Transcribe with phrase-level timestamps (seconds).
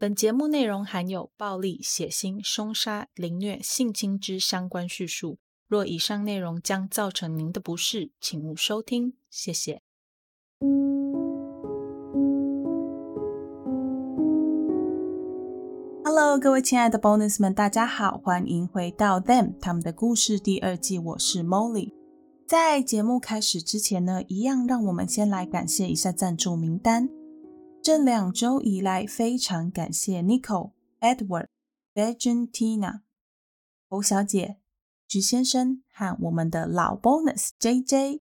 [0.00, 5.38] 本节目内容含有暴力、血腥、凶杀、凌虐、性侵之相关叙述。
[5.66, 9.14] 若以上内容将造成您的不适，请勿收听。
[9.28, 9.82] 谢谢。
[16.04, 21.00] Hello，各位亲爱的 Bonus 们，大家好，欢迎回到 Them 他们的故事第二季。
[21.00, 21.92] 我是 Molly。
[22.46, 27.17] 在节目开始之前呢，一样让我们先来感谢一下赞助名单。
[27.82, 31.46] 这两周以来，非常感谢 Nico、Edward、
[31.94, 33.00] Valentina、
[33.88, 34.58] 侯小姐、
[35.06, 38.20] 徐先生和我们的老 Bonus JJ。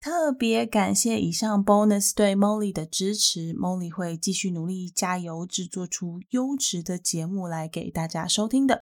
[0.00, 8.84] 特别感谢以上 Bonus 对 Molly 的支持，Molly 会继续努力加油，制作出优质的节目来给大家收听的。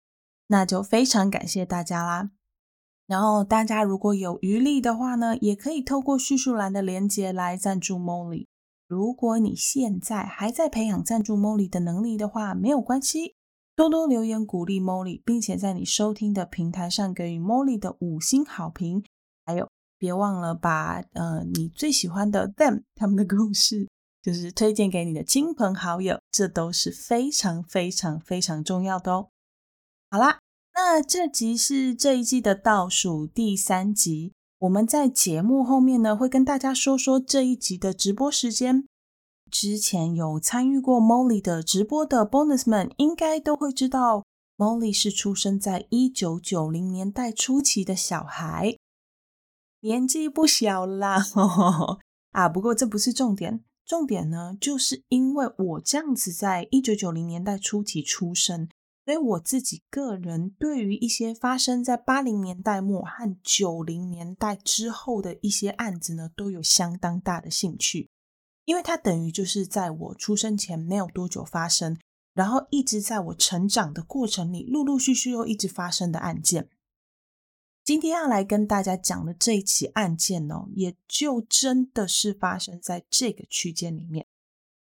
[0.47, 2.31] 那就非常感谢大家啦。
[3.05, 8.47] 然后大家如果有余力的话呢，也可以透过叙述栏的连接来赞助 Molly。
[8.89, 13.35] 如果你现在还在培养赞助 Molly 的能力的话，没有关系，
[13.75, 19.03] 多多留言鼓励 Molly，并且在你收听的平台上给予 Molly 的五星好评。
[19.45, 23.87] 还有，别忘了把呃你最喜欢的 them 他们的故事，
[24.23, 29.29] 就是推荐给你的亲朋好友，这都是非常非常非常重要的哦。
[30.09, 30.39] 好啦，
[30.73, 34.33] 那这集是这一季的倒数第三集。
[34.59, 38.85] 我们在节目后面呢，会跟大家说说这一集的直播时间。
[39.49, 44.25] 之前有参与过 Molly 的直播的 Bonus 们，应该都会知道
[44.57, 48.75] ，Molly 是出生在一九九零年代初期的小孩，
[49.79, 51.23] 年纪不小啦。
[52.31, 58.67] 啊，不过这不是重点，重点呢，就是因为我这样子在一九九零年代初期出生。
[59.09, 68.11] 所以我自己个人对于一些发生在八零年代末和九零年代之后的一些案子呢，都有相当大的兴趣，
[68.65, 71.97] 因为它等于就是在我出生前没有多久发生，
[72.35, 76.69] 然后一直在我成长的过程里陆陆续续又一直发生的案件。
[77.83, 84.27] 今天要来跟大家讲的这一起案件呢，也就真的是发生在这个区间里面。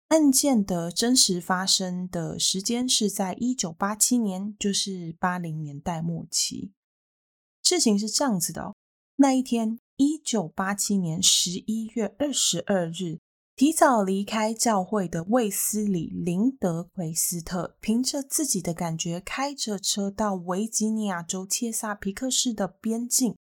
[0.10, 6.72] 案件的真实发生的时间是在一九八七年，就是八零年代末期。
[7.62, 8.76] 事情是这样子的哦，
[9.18, 13.20] 那一天，一九八七年十一月二十二日，
[13.58, 23.36] 提早离开教会的卫斯理·林德奎斯特，凭着自己的感觉，开着车到维吉尼亚州切萨皮克市的边境。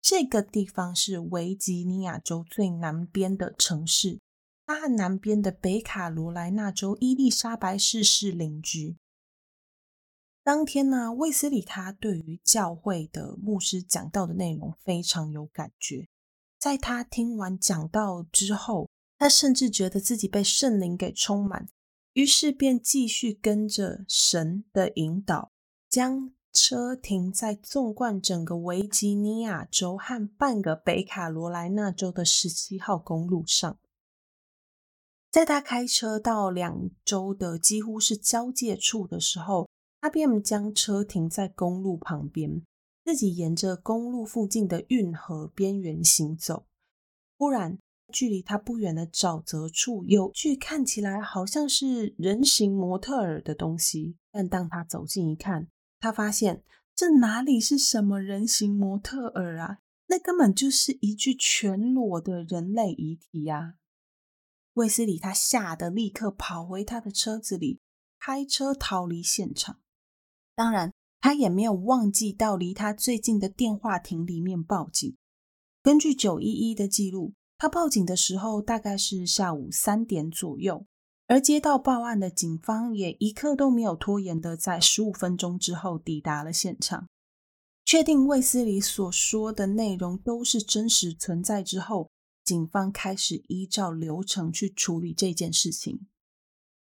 [0.00, 4.20] 这个地方是维吉尼亚州最南边的城市。
[4.68, 8.98] 他和南边的北卡罗来纳州伊丽莎白市是邻居。
[10.44, 16.06] 当天呢，卫斯理他对于教会的牧师讲到的内容非常有感觉。
[16.58, 21.66] 在他听完讲道之后，他甚至觉得自己被圣灵给充满，
[22.12, 25.50] 于是便继续跟着神的引导，
[25.88, 33.78] 将车停在纵贯整个维吉尼亚州和半个北卡罗来纳州的十七号公路上。
[35.30, 39.68] 在他开车到两州的几乎是交界处的时候，
[40.00, 42.62] 他便将车停在公路旁边，
[43.04, 46.66] 自己沿着公路附近的运河边缘行走。
[47.36, 47.78] 忽然，
[48.10, 55.68] 距离他不远的沼泽处有具看起来好像是人形模特儿的东西，但当他走近一看，
[56.00, 59.78] 他发现这哪里是什么人形模特儿啊？
[60.06, 63.74] 那根本就是一具全裸的人类遗体呀！
[64.78, 67.80] 卫斯理他吓得立刻跑回他的车子里，
[68.20, 69.80] 开车逃离现场。
[70.54, 75.16] 当然，他也没有忘记到离他最近的电话亭里面报警。
[75.82, 80.86] 根据九一一的记录，他报警的时候大概是下午三点左右，
[81.26, 87.08] 而接到报案的警方也一刻都没有拖延的，在十五分钟之后抵达了现场。
[87.84, 92.08] 确定卫斯理所说的内容都是真实存在之后。
[92.48, 96.06] 警方开始依照流程去处理这件事情。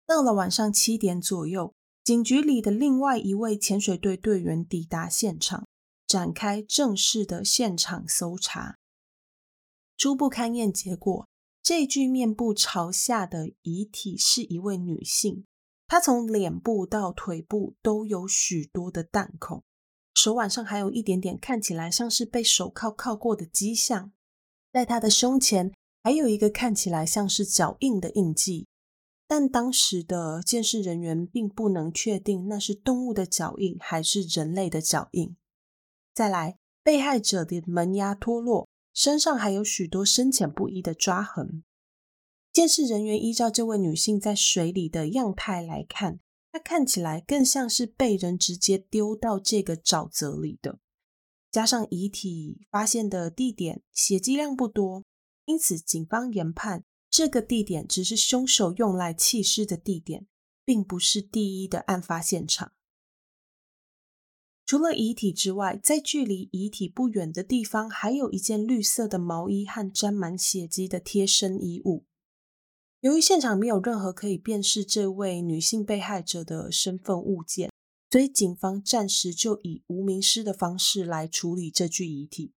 [0.06, 5.68] 到了晚上七点左右，警局里的另外一位潜水队队员抵达现场，
[6.06, 8.78] 展开正式的现场搜查。
[9.98, 11.28] 初步勘验结果，
[11.64, 15.46] 这具面部朝下的遗体是一位女性，
[15.88, 19.64] 她从脸部到腿部都有许多的弹孔，
[20.14, 24.12] 手腕上还有一点点看起来像是被手铐铐过的迹象。
[24.76, 25.72] 在他的胸前
[26.04, 28.68] 还有一个看起来像是脚印的印记，
[29.26, 35.34] 但当时的监视人员并不能确定那是动物的脚印还是人类的脚印。
[36.14, 41.64] 再来，被害者的门牙脱落，身上还有许多深浅不一的抓痕。
[42.52, 46.20] 监视人员依照这位女性在水里的样态来看，
[46.52, 50.80] 她看起来更像是被人直接丢到这个沼泽里的。
[51.56, 55.06] 加上遗体发现的地点血迹量不多，
[55.46, 60.28] 因此警方研判这个地点只是凶手用来弃尸的地点，
[60.66, 62.74] 并不是第一的案发现场。
[64.66, 72.04] 除了遗体之外，在距离遗体不远的地方，还有一件绿色的毛衣和沾满血迹的贴身衣物。
[73.00, 77.72] 由于现场没有任何可以辨识这位女性被害者的身份物件，
[78.10, 82.54] 所以警方暂时就以无名尸的方式来处理这具遗体。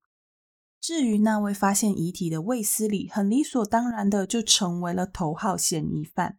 [0.81, 6.39] 至于那位发现遗体的卫斯理，很理所当然的就成为了头号嫌疑犯。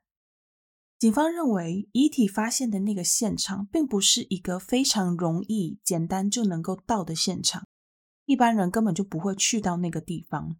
[0.97, 7.67] 警方认为，遗体发现的那个现场并不是一个非常容易、简单就能够到的现场，
[8.25, 10.57] 一般人根本就不会去到那个地方。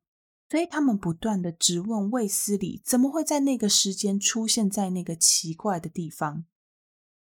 [0.49, 6.45] 所以，他们不断的质问卫斯理，怎么会在那个时间出现在那个奇怪的地方？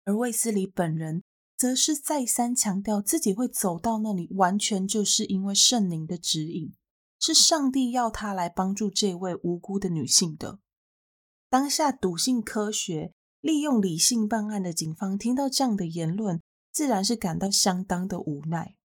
[0.05, 1.23] 而卫斯理本人
[1.57, 6.73] 则是再三强调，自己会走到那里，完全就是因为圣灵的指引，
[7.19, 10.59] 是上帝要他来帮助这位无辜的女性的。
[11.49, 16.41] 当下笃信科学、利用理性办案的警方听到这样的言论，
[16.71, 18.75] 自然是感到相当的无奈。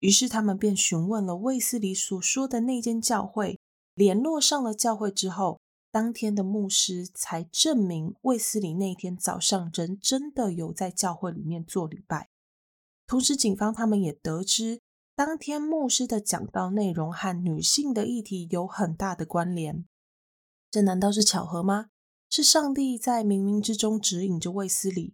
[0.00, 3.58] 于是他们便询问了卫斯理所说的那间教会，
[3.94, 5.60] 联络上了教会之后，
[5.92, 12.30] 当天的牧师才证明卫斯理那天早上人真的有在教会里面做礼拜。
[13.06, 14.80] 同时，警方他们也得知，
[15.14, 19.84] 当天牧师的讲道内容和女性的议题有很大的关联。
[20.70, 21.88] 这难道是巧合吗？
[22.30, 25.12] 是上帝在冥冥之中指引着卫斯理，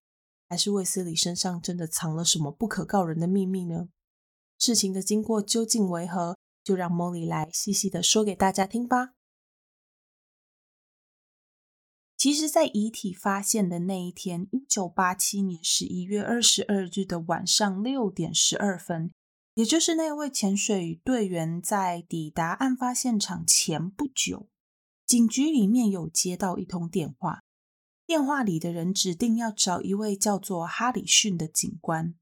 [0.48, 3.88] 还是卫斯理身上真的藏了什么不可告人的秘密呢？
[4.56, 6.36] 事情的经过究竟为何？
[6.62, 9.14] 就让莫莉来细细的说给大家听吧。
[12.18, 19.12] 其实，在遗体发现的那一天，一九八七年十一月二十二日的晚上六点十二分，
[19.54, 24.48] 也就是那位潜水队员在抵达案发现场前不久。
[25.06, 27.44] 警局里面有接到一通电话，
[28.04, 32.16] 电话里的人指定要找一位叫做哈里逊的警官。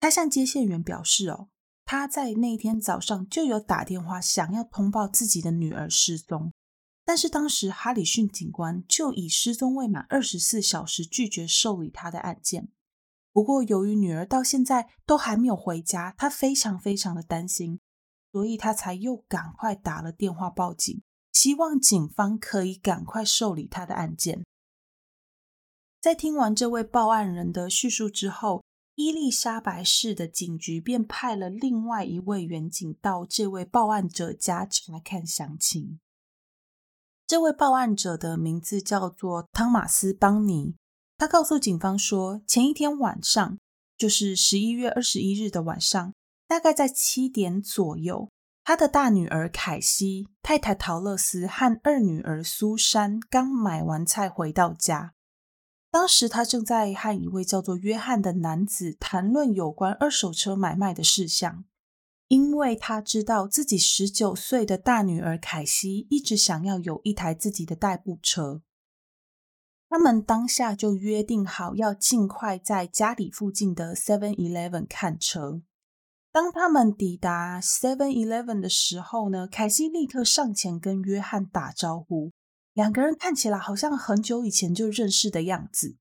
[0.00, 1.50] 他向接线员表示：“哦，
[1.84, 6.54] 他在那天早上就有打电话想要通报自己的女儿失踪，
[7.06, 12.68] 但是当时哈里逊警官就以失踪未满二十四小时拒绝受理他的案件。
[13.32, 17.80] 不过，由于女儿到现在都还没有回家，他非常非常的担心，
[18.32, 21.00] 所以他才又赶快打了电话报警。”
[21.32, 24.42] 希望警方可以赶快受理他的案件。
[26.00, 28.64] 在听完这位报案人的叙述之后，
[28.94, 36.00] 伊丽莎白市的警局便派了另外一位员警到这位报案者家查看详情。
[37.26, 40.76] 这位报案者的名字叫做汤马斯·邦尼。
[41.18, 43.58] 他告诉警方说，前一天晚上，
[43.98, 46.14] 就是十一月二十一日的晚上，
[46.46, 48.28] 大概在七点左右。
[48.62, 55.14] 他的大女儿凯西、太太陶乐斯和二女儿苏珊刚买完菜回到家，
[55.90, 61.64] 当时他正在和一位叫做约翰的男子谈论有关二手车买卖的事项，
[62.28, 68.62] 因为他知道自己十九岁的大女儿凯西一直想要有一台自己的代步车。
[69.88, 75.62] 他们当下就约定好要尽快在家里附近的 Seven Eleven 看车。
[76.32, 82.32] 当他们抵达 Seven Eleven 的时候呢，凯西立刻上前跟约翰打招呼，
[82.74, 85.96] 两个人看起来好像很久以前就认识的样子。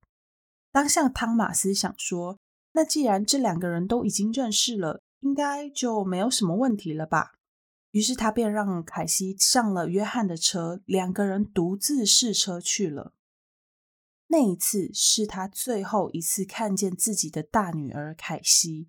[0.72, 2.40] 当下汤马斯想说，
[2.74, 7.40] 那既然这两个人都已经认识了，应该就没有什么问题了吧？
[7.90, 13.16] 于是他便让凯西上了约翰的车，两个人独自试车去了。
[14.28, 18.86] 那一次是他最后一次看见自己的大女儿凯西。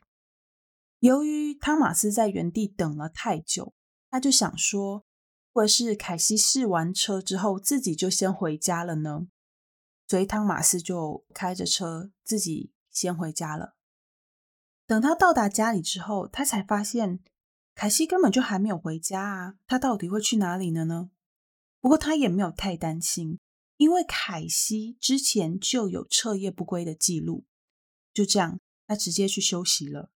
[0.98, 3.72] 由于汤马斯在原地等了太久，
[4.10, 5.06] 他就想说，
[5.54, 9.28] 或是凯西试完车之后自己就先回家了呢？
[10.06, 13.75] 所以汤马斯就开着车自己先回家了。
[14.86, 17.20] 等他到达家里之后，他才发现
[17.74, 19.54] 凯西根本就还没有回家啊！
[19.66, 21.10] 他到底会去哪里了呢？
[21.80, 23.38] 不过他也没有太担心，
[23.76, 27.44] 因为凯西之前就有彻夜不归的记录。
[28.14, 30.10] 就这样，他直接去休息了。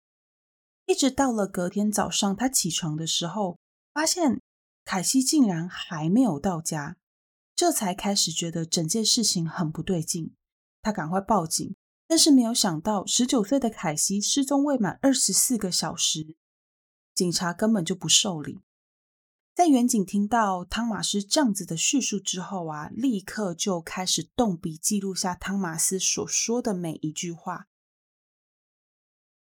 [0.87, 3.59] 一直到了隔天早上，他起床的时候，
[3.93, 4.41] 发现
[4.85, 6.97] 凯西竟然还没有到家，
[7.55, 10.35] 这才开始觉得整件事情很不对劲。
[10.81, 11.77] 他赶快报警，
[12.11, 16.35] 但是没有想到，十九岁的凯西失踪未满二十四个小时，
[17.15, 18.59] 警察根本就不受理。
[19.55, 27.69] 在远景听到汤马斯这样子的叙述之后啊，立刻就开始动笔记录下汤马斯所说的每一句话。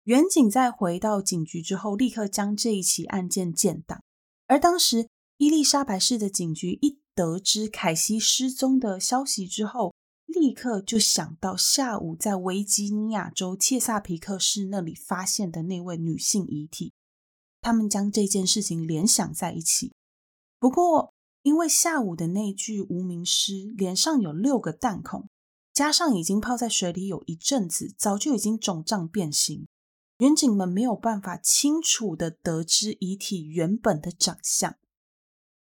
[0.04, 4.02] 远景在回到警局之后，立刻将这一起案件建档。
[4.46, 9.92] 而当时伊丽莎白市的警局一得知凯西失踪的消息之后，
[10.26, 16.92] 立刻就想到下午在维吉尼亚州切萨皮克市那里发现的那位女性遗体。
[17.60, 19.92] 他们将这件事情联想在一起。
[20.58, 25.28] 不过，因为下午的那具无名尸脸上有六个弹孔，
[25.72, 29.66] 加上已经泡在水里有一阵子，早就已经肿胀变形。
[30.18, 34.76] 远警们没有办法清楚的得知遗体原本的长相，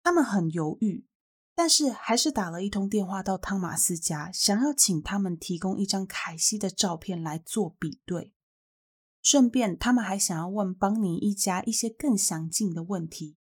[0.03, 1.07] 他们很犹豫，
[1.55, 8.33] 但是还是打了一通电话到汤马斯家，想要请他们提供一张凯西的照片来做比对。
[9.21, 13.37] 顺便，他们还想要问邦尼一家一些更详尽的问题。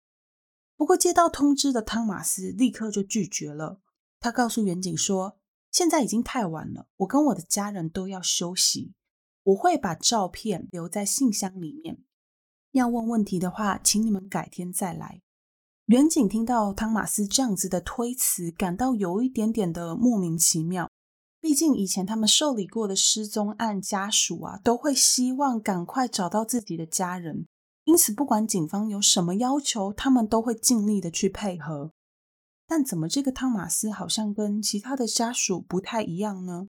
[0.76, 3.82] 不过，接到通知的汤马斯立刻就拒绝了。
[4.20, 5.38] 他告诉远警说
[5.72, 8.94] ：“现在已经太晚了，我跟我的家人都要休息。”
[9.44, 12.04] 我会把照片留在信箱里面。
[12.72, 15.22] 要问问题的话，请你们改天再来。
[15.88, 20.89] 远景听到汤马斯这样子的推辞，感到有一点点的莫名其妙。
[21.39, 27.48] 毕竟以前他们受理过的失踪案家属啊，都会希望赶快找到自己的家人，
[27.86, 31.94] 因此不管警方有什么要求，他们都会尽力的去配合。
[32.67, 36.67] 但怎么这个汤马斯好像跟其他的家属不太一样呢？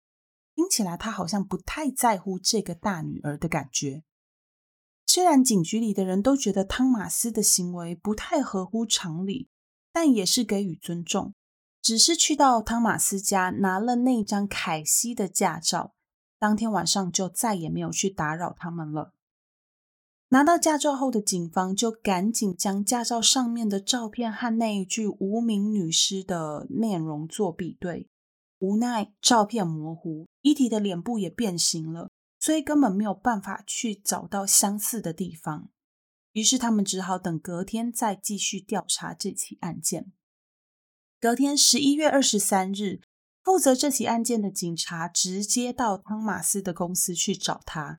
[0.54, 4.02] 听起来他好像不太在乎这个大女儿的感觉。
[5.16, 9.48] 虽然警局里的人都觉得汤马斯的行为不太合乎常理，
[9.90, 11.32] 但也是给予尊重。
[11.80, 15.94] 只是去到汤马斯家拿了那张凯西的驾照，
[16.38, 19.14] 当天晚上就再也没有去打扰他们了。
[20.28, 28.10] 拿到驾照后的警方就赶紧将驾照上面的照片和那一具无名女尸的面容做比对。
[28.58, 32.10] 无奈照片模糊，遗体的脸部也变形了，
[32.46, 35.68] 所以根本没有办法去找到相似的地方。
[36.30, 40.12] 于是他们只好等隔天再继续调查这起案件。
[41.18, 43.00] 隔天十一月二十三日，
[43.42, 47.98] 负责这起案件的警察直接到汤马斯的公司去找他。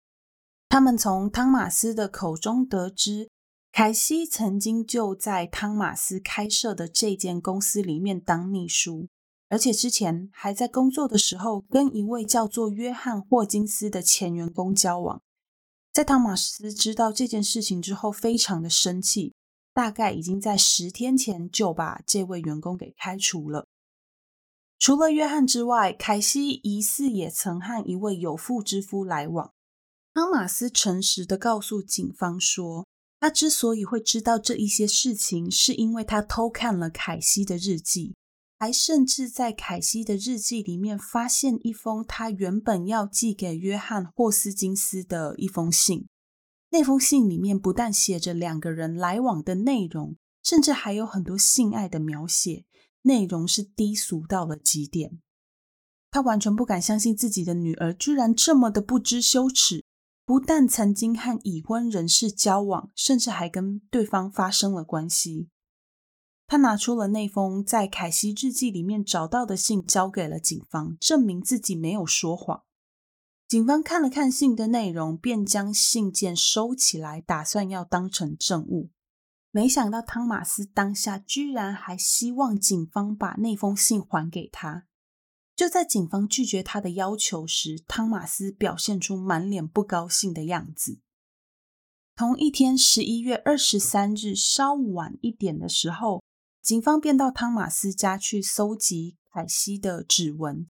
[0.69, 3.29] 他们从汤马斯的口中得知，
[3.73, 9.09] 凯西曾经就在汤马斯开设的这间公司里面当秘书。
[9.49, 15.23] 而且之前还在工作的时候，跟一位叫做约翰霍金斯的前员工交往。
[15.93, 19.35] 在汤马斯知道这件事情之后，非常的生气，
[19.73, 23.67] 大概已经在十天前就把这位员工给开除了。
[24.79, 29.53] 除了约翰之外，凯西疑似也曾和一位有妇之夫来往。
[30.12, 32.87] 汤马斯诚实的告诉警方说，
[33.21, 38.15] 他之所以会知道这一些事情，是因为他偷看了凯西的日记。
[38.58, 46.08] 还甚至在凯西的日记里面发现一封他原本要寄给约翰霍斯金斯的一封信。
[46.70, 52.64] 那封信里面不但写着两个人来往的内容，甚至还有很多性爱的描写，
[53.02, 55.20] 内容是低俗到了极点。
[56.10, 59.84] 他完全不敢相信自己的女儿居然这么的不知羞耻，
[60.25, 65.48] 不但曾经和已婚人士交往，甚至还跟对方发生了关系。
[66.49, 72.62] 他拿出了那封在凯西日记里面找到的信，交给了警方，证明自己没有说谎。
[73.49, 78.91] 警方看了看信的内容，便将信件收起来，打算要当成证物。
[79.50, 84.87] 没想到汤马斯当下居然还希望警方把那封信还给他。
[85.57, 91.00] 就在警方拒绝他的要求时，汤马斯表现出满脸不高兴的样子。
[92.15, 96.23] 同一天，十一月二十三日稍晚一点的时候。
[96.66, 100.66] 警方便到汤马斯家去搜集凯西的指纹。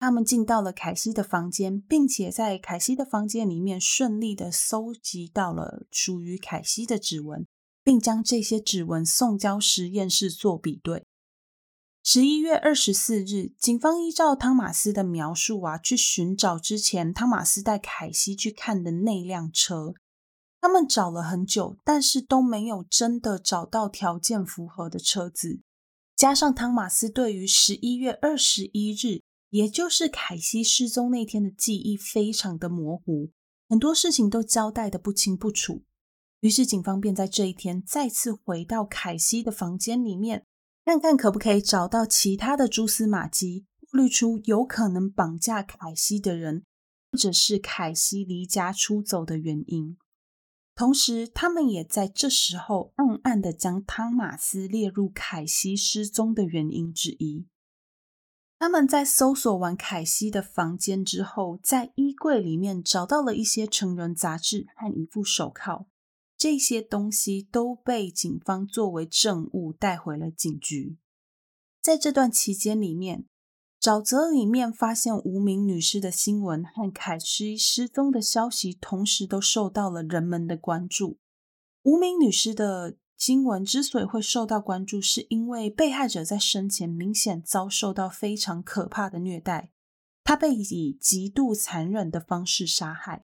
[0.00, 7.46] 他们进到了凯西的房间，并且在凯西的房间里面顺利的搜集到了属于凯西的指纹，
[7.84, 11.06] 并将这些指纹送交实验室做比对。
[12.02, 19.94] 十一月二十四日，警方依照汤马斯的描述啊，去寻找之前汤马斯带凯西去看的那辆车。
[20.60, 25.60] 他们找了很久，但是都没有真的找到条件符合的车子。
[26.16, 33.30] 加上汤马斯对于十一月二十一日，也就是凯西失踪那天的记忆非常的模糊，
[33.68, 35.84] 很多事情都交代得不清不楚。
[36.40, 40.44] 于是警方便在这一天再次回到凯西的房间里面，
[40.84, 46.64] 看看可不可以找到其他的蛛丝马迹，过滤出有可能绑架凯西的人，
[47.12, 49.96] 或者是凯西离家出走的原因。
[50.76, 57.46] 同时，他们也在这时候暗暗的将汤马斯列入凯西失踪的原因之一。
[58.58, 65.86] 他们在搜索完凯西的房间之后，在衣柜里面找到了一些成人杂志和一副手铐，
[66.36, 70.98] 这些东西都被警方作为证物带回了警局。
[71.80, 73.26] 在这段期间里面，
[73.86, 81.18] 沼泽里面发现无名女尸的新闻和凯西失踪的消息，同时都受到了人们的关注。
[81.84, 89.70] 无名女尸的新闻之所以会受到关注，是因为被害者在生前明显遭受到非常可怕的虐待，
[90.24, 93.24] 她被以极度残忍的方式杀害。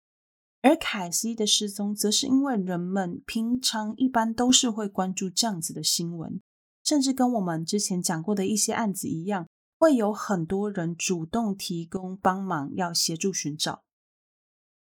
[0.61, 6.39] 而凯西的失踪，则是因为人们平常一般都是会关注这样子的新闻，
[6.83, 9.47] 甚至跟我们之前讲过的一些案子一样。
[9.83, 13.83] 会有很多人主动提供帮忙，要协助寻找。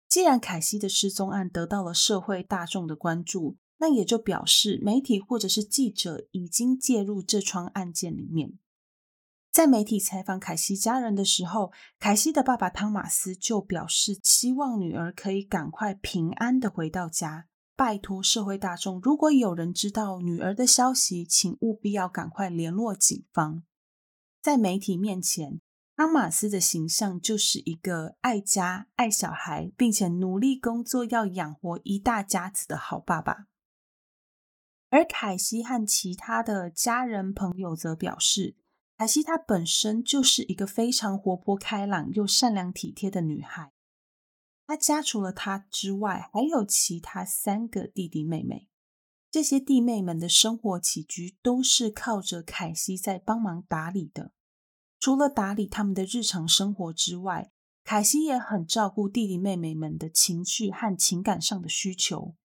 [0.08, 8.60] 既然凯西的失踪案得到了社会大众的关注，那也就表示媒体或者是记者已经介入这桩案件里面。
[9.52, 17.48] 在媒体采访凯西家人的时候，凯西的爸爸汤马斯就表示，希望女儿可以赶快平安的回到家。
[17.76, 23.64] 拜托社会大众，如果有人知道女儿的消息，请务必要赶快联络警方。
[24.42, 25.62] 在媒体面前，
[25.98, 33.46] 阿马斯的形象就是一个爱家、爱小孩，并且努力工作要养活一大家子的好爸爸。
[34.90, 38.56] 而凯西和其他的家人朋友则表示，
[38.98, 43.72] 凯西她本身就是一个非常活泼开朗又善良体贴的女孩。
[44.66, 48.71] 她家除了她之外，还有其他三个弟弟妹妹。
[49.32, 54.34] 这些弟妹们的生活起居都是靠着凯西在帮忙打理的。
[55.00, 57.50] 除了打理他们的日常生活之外，
[57.86, 62.36] 凯西也很照顾弟弟妹妹们的情绪和情感上的需求。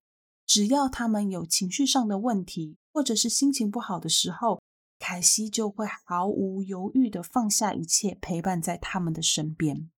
[0.47, 4.63] 只要他们有情绪上的问题，或者是心情不好的时候，
[5.01, 9.91] 凯西就会毫无犹豫的放下一切，陪伴在他们的身边。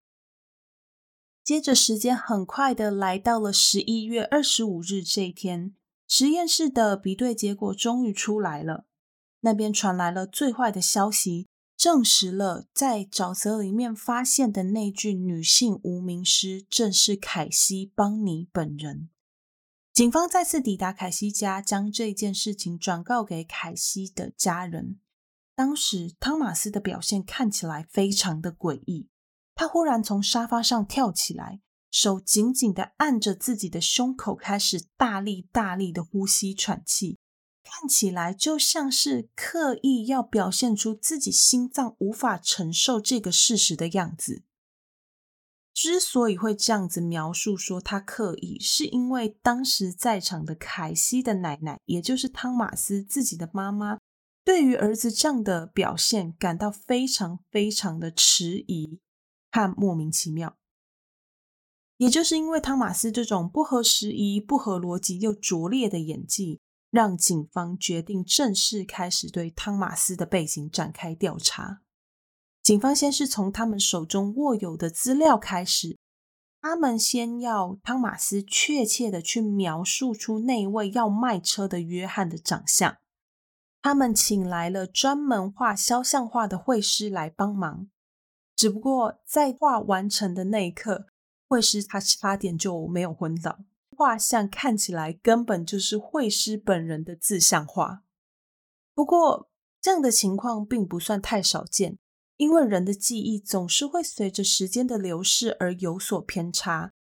[1.45, 5.75] 接着，时间很快的来到了十一月二十五日这一天。
[6.09, 8.87] 实验室的比对结果终于出来了，
[9.41, 19.11] 那边传来了最坏的消息，证实了在沼泽里面发现的那具女性无名尸正是凯西·邦尼本人。
[19.93, 24.99] 警方再次抵达凯西家，将这件事情转告给凯西的家人。
[25.55, 29.09] 当时汤马斯的表现看起来非常的诡异，
[29.55, 31.61] 他忽然从沙发上跳起来。
[32.01, 37.19] 手紧紧的按着自己的胸口，开始大力大力的呼吸喘气，
[37.65, 44.45] 看起来就像是刻意要表现出自己心脏无法承受这个事实的样子。
[45.75, 53.99] 之所以会这样子描述说他刻意，是因为当时在场的凯西的奶奶，也就是汤马斯自己的妈妈，
[54.45, 59.01] 对于儿子这样的表现感到非常非常的迟疑
[59.51, 60.57] 和莫名其妙。
[61.99, 71.83] 也就是因为汤马斯这种不合时宜、不合逻辑又拙劣的演技，让警方决定正式开始对汤马斯的背景展开调查。
[72.63, 75.99] 警方先是从他们手中握有的资料开始，
[76.61, 82.97] 他们先要汤马斯确切的去描述出那位要卖车的约翰的长相。
[83.83, 87.89] 他们请来了专门画肖像画的绘师来帮忙，
[88.55, 91.07] 只不过在画完成的那一刻，
[91.49, 93.59] 绘师他八点就没有昏倒，
[93.97, 98.05] 画像看起来根本就是绘师本人的自像画。
[98.95, 101.99] 不过这样的情况并不算太少见，
[102.37, 106.93] 因为人的记忆总是会随着时间的流逝而有所偏差。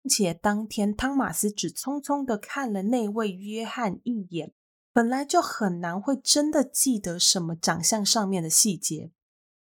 [0.00, 4.54] 并且当天汤马斯只匆匆的看了那位约翰一眼，
[4.92, 9.12] 本来就很难会真的记得什么长相上面的细节，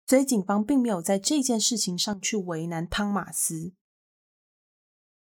[0.05, 3.73] 所以警方并没有在这件事情上去为难汤马斯。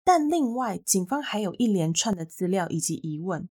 [0.06, 3.48] 但另外，警方还有一连串的资料以及疑问。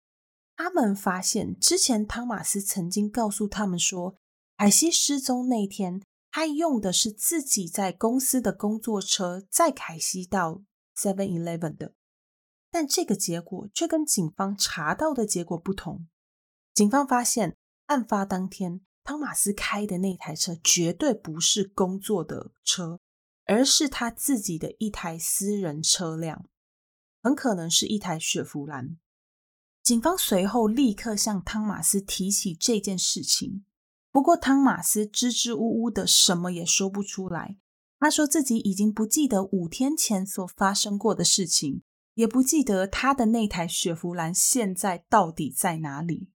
[0.57, 4.17] 他们发现，之前汤马斯曾经告诉他们说，
[4.57, 10.61] 凯西失踪那天，他用的是自己在公司的工作车载凯西到
[10.93, 11.93] Seven Eleven 的。
[12.69, 16.05] 但这个结果却跟警方查到的结果不同。
[16.73, 22.99] 警方发现，案发当天，汤马斯开的那台车绝对不是工作的车。
[23.51, 26.45] 而是他自己的一台私人车辆，
[27.21, 28.97] 很可能是一台雪佛兰。
[29.83, 33.65] 警方随后立刻向汤马斯提起这件事情，
[34.09, 37.57] 不过汤马斯支支吾吾的，什么也说不出来。
[37.99, 41.83] 他说自己已经不记得五天前所发生过的事情，
[42.13, 46.29] 也不记得他的那台雪佛兰现在到底在哪里。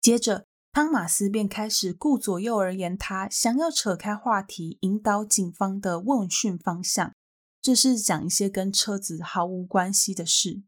[0.00, 7.14] 接着，汤马斯便开始顾左右而言他，想要扯开话题，引导警方的问讯方向，
[7.62, 10.64] 这是讲一些跟车子毫无关系的事。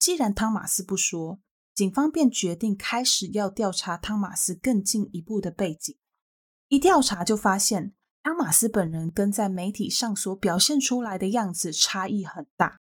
[0.00, 1.38] 既然汤马斯不说，
[1.72, 5.96] 警方便决定开始要调查汤马斯更进一步的背景。
[6.66, 7.94] 一调查就发现，
[8.24, 12.80] 汤马斯本人跟在媒体上所表现出来的样子差异很大。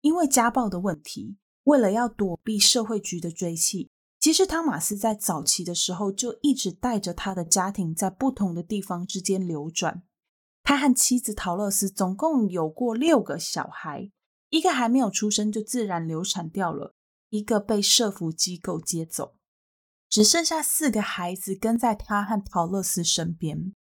[0.00, 3.90] 因为家暴的问题，为了要躲避社会局的追缉。
[4.26, 10.02] 其实，汤马斯在早期的时候就一直带着他的家庭在不同的地方之间流转。
[10.64, 14.10] 他和妻子陶乐丝总共有过六个小孩，
[14.48, 16.96] 一个还没有出生就自然流产掉了，
[17.30, 19.36] 一个被社福机构接走，
[20.10, 23.72] 只剩下四个孩子跟在他和陶乐丝身边。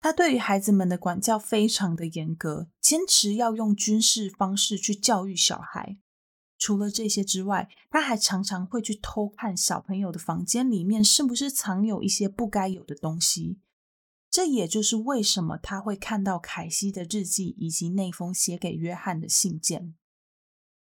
[0.00, 5.98] 他对于孩子们的管教非常的严格，坚持要用军事方式去教育小孩。
[6.60, 13.58] 除了这些之外，他还常常会去偷看小朋友的房间里面是不是藏有一些不该有的东西。
[14.30, 19.96] 这也就是为什么他会看到凯西的日记以及那封写给约翰的信件。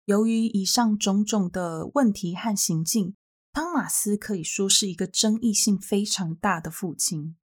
[0.05, 3.14] 由于以上种种的问题和行径，
[3.53, 7.37] 汤马斯可以说是一个争议性非常大的父亲。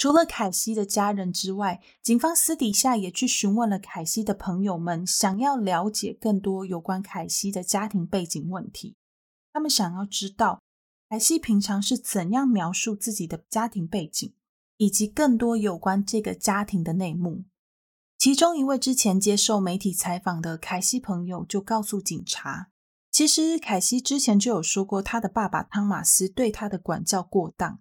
[0.00, 8.96] 除了凯西的家人之外，警方私底下也去询问了凯西的朋友们，想要了解更多有关凯西的家庭背景问题。
[9.52, 10.62] 他们想要知道
[11.10, 14.32] 凯西平常是怎样描述自己的家庭背景，
[14.78, 17.44] 以及更多有关这个家庭的内幕。
[18.16, 22.70] 其中一位之前接受媒体采访的凯西朋友就告诉警察，
[23.12, 27.80] 其实凯西之前就有说过，他的爸爸汤马斯对他的管教过当。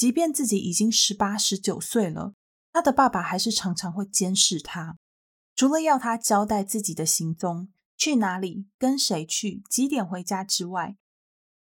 [0.00, 2.32] 即便自己已经十八、十九岁了，
[2.72, 4.96] 他的爸爸还是常常会监视他。
[5.54, 10.96] 除了要他交代自己的行踪、去哪里、跟谁去、几点回家之外，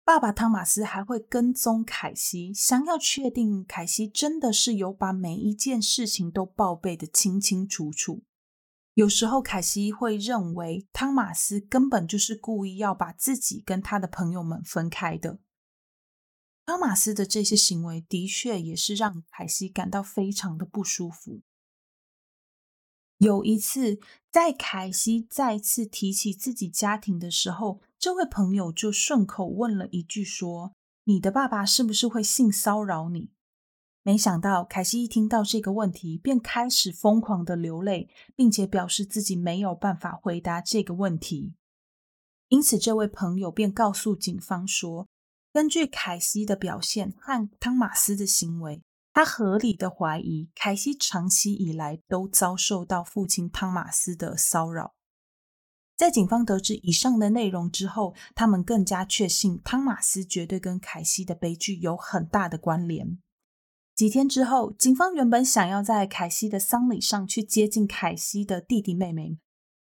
[0.04, 8.24] 爸爸汤马斯还会跟踪凯西，想要确定凯西真的是有把每一件事情都报备的清清楚楚。
[8.94, 15.38] 有时候，凯西会认为汤马斯根本就是故意要把自己跟他的朋友们分开的。
[16.66, 21.42] 汤马斯的这些行为的确也是让凯西感到非常的不舒服。
[23.18, 24.00] 有一次，
[24.30, 30.74] 在凯西再次提起自己家庭的时候，这位朋友就顺口问了一句说
[31.04, 33.30] ：“你的爸爸是不是会性骚扰你？”
[34.02, 41.54] 没想到凯西一听到这个问题，便开始疯狂的流泪，并且表示自己没有办法回答这个问题。
[42.48, 45.08] 因此，这位朋友便告诉警方说，
[45.54, 54.96] 根据凯西的表现和汤马斯的行为，他合理的怀疑凯西长期以来都遭受到父亲汤马斯的骚扰。
[55.96, 63.20] 在警方得知以上的内容之后，他们更加确信汤马斯绝对跟凯西的悲剧有很大的关联。
[63.94, 69.38] 几天之后，警方原本想要在凯西的丧礼上去接近凯西的弟弟妹妹，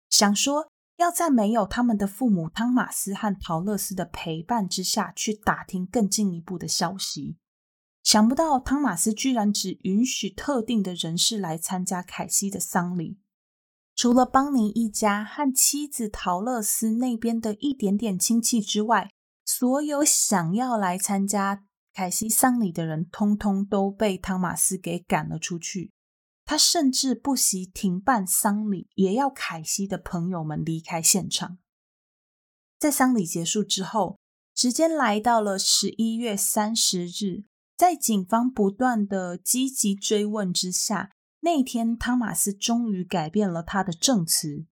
[0.10, 0.72] 想说。
[0.98, 7.38] 要在没有他们的父母汤马斯和陶乐丝的陪伴之下去打听更进一步的消息，
[8.04, 13.20] 想不到汤马斯居然只允许特定的人士来参加凯西的丧礼，
[13.96, 19.12] 除了邦尼一家和妻子陶乐斯那边的一点点亲戚之外，
[19.46, 25.92] 所有想要来参加凯西丧礼的人，通通都被汤马斯给赶了出去。
[26.48, 31.58] 他甚至不惜停办丧礼，也要凯西的朋友们离开现场。
[32.80, 34.18] 在丧礼结束之后，
[34.56, 37.44] 时间来到了十一月三十日，
[37.76, 44.66] 在警方不断的积极追问之下，那天汤马斯终于改变了他的证词。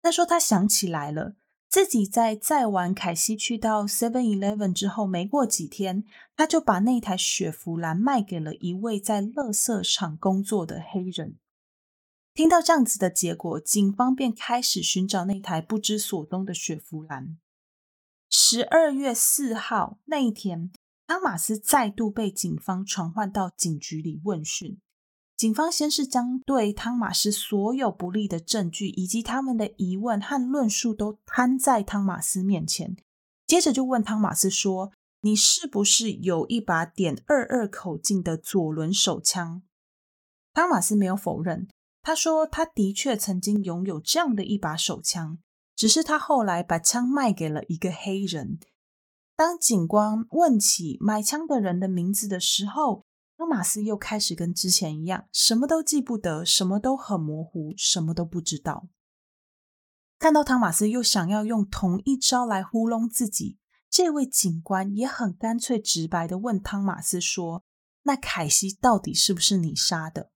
[0.00, 1.34] 他说他想起来了。
[1.76, 11.36] 自己在载完凯西去到 Seven Eleven 之后，没过几天，他就把那台雪佛兰卖给了一位在垃圾场工作的黑人。
[12.32, 17.36] 听到这样子的结果，警方便开始寻找那台不知所踪的雪佛兰。
[18.30, 20.72] 十二月四号那一天，
[21.06, 24.80] 汤马斯再度被警方传唤到警局里问讯。
[25.36, 32.96] 警方先是将对汤马斯所有不利的证据以及他们的疑问和论述都摊在汤马斯面前，
[33.46, 39.62] 接着就问汤马斯说：“你是不是有一把点二二口径的左轮手枪？”
[40.54, 41.68] 汤马斯没有否认，
[42.00, 45.38] 他说他的确曾经拥有这样的一把手枪，
[45.76, 48.58] 只是他后来把枪卖给了一个黑人。
[49.36, 53.04] 当警官问起买枪的人的名字的时候，
[53.36, 58.88] 汤马斯又开始跟之前一样，什么都记不得，什么都很模糊，什么都不知道。
[60.18, 63.58] 看到汤马斯又想要用同一招来糊弄自己，
[63.90, 67.62] 这位警官也很干脆直白的问汤马斯说
[68.04, 70.30] ：“那凯西到底是不是你杀的？”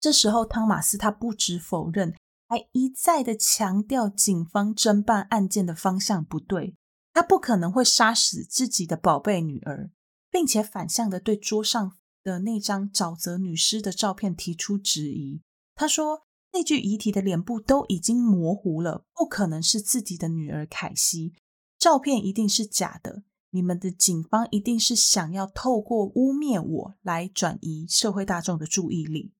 [0.00, 2.14] 这时候，汤马斯他不止否认，
[2.48, 6.74] 还一再的强调警方侦办案件的方向不对，
[7.12, 9.90] 他不可能会杀死自己的宝贝女儿，
[10.30, 15.42] 并且反向的对桌上的那张沼泽女尸的照片提出质疑。
[15.74, 21.32] 他说：“那具遗体的脸部都已经模糊了，不可能是自己的女儿凯西，
[21.78, 23.24] 照片一定是假的。
[23.50, 29.32] 你们的警方一定是想要透过污蔑我来转移社会大众的注意力。”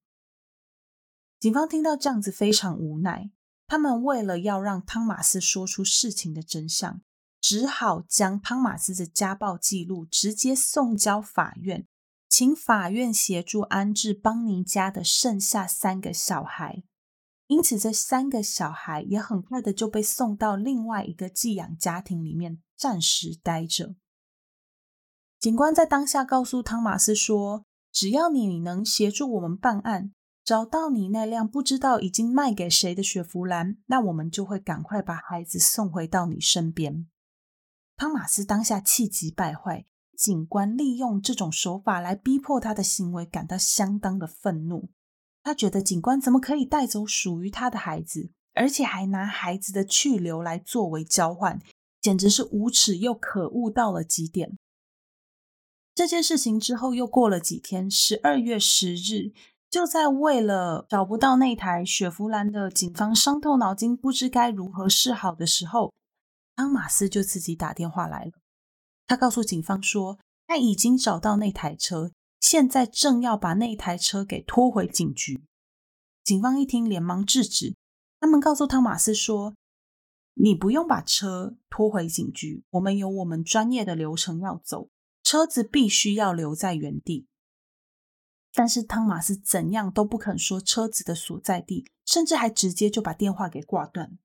[1.39, 3.31] 警方听到这样子非常无奈，
[3.67, 7.01] 他们为了要让汤马斯说出事情的真相，
[7.41, 11.87] 只好将汤马斯的家暴记录直接送交法院，
[12.29, 16.85] 请法院协助安置邦尼家的剩下三个小孩。
[17.47, 23.97] 因此，这三个小孩也很快的就被送到另外一个寄养家庭里面暂时待着。
[25.41, 37.07] 警官在当下告诉汤马斯说：“只要你能协助我们办案。”找到你那辆不知道已经卖给谁的雪佛兰，那我们就会赶快把孩子送回到你身边。
[38.01, 39.85] 汤马斯当下气急败坏，
[40.17, 44.89] 警官利用这种手法来逼迫他的行为感到相当的愤怒。
[45.43, 51.61] 他觉得警官怎么可以带走属于他的孩子，而且还拿孩子的去留来作为交换，
[52.01, 54.57] 简直是无耻又可恶到了极点。
[55.95, 59.35] 这件事情之后又过了几天，十二月十日。
[59.69, 65.93] 就在为了找不到那台雪佛兰的警方伤透脑筋，不知该如何是好的时候，
[66.61, 68.33] 汤马斯就自己打电话来了。
[69.07, 75.43] 他告诉警方说，他已经找到那台车，现在正要把那台车给拖回警局。
[76.23, 77.75] 警方一听，连忙制止。
[78.21, 79.55] 他们告诉汤马斯说
[80.37, 84.91] ：“你不用把车拖回警局，我们有我们专业的流程要走，
[85.23, 87.27] 车子必须要留在原地。”
[88.53, 94.19] 但是汤马斯怎样都不肯说车子的所在地，甚至还直接就把电话给挂断。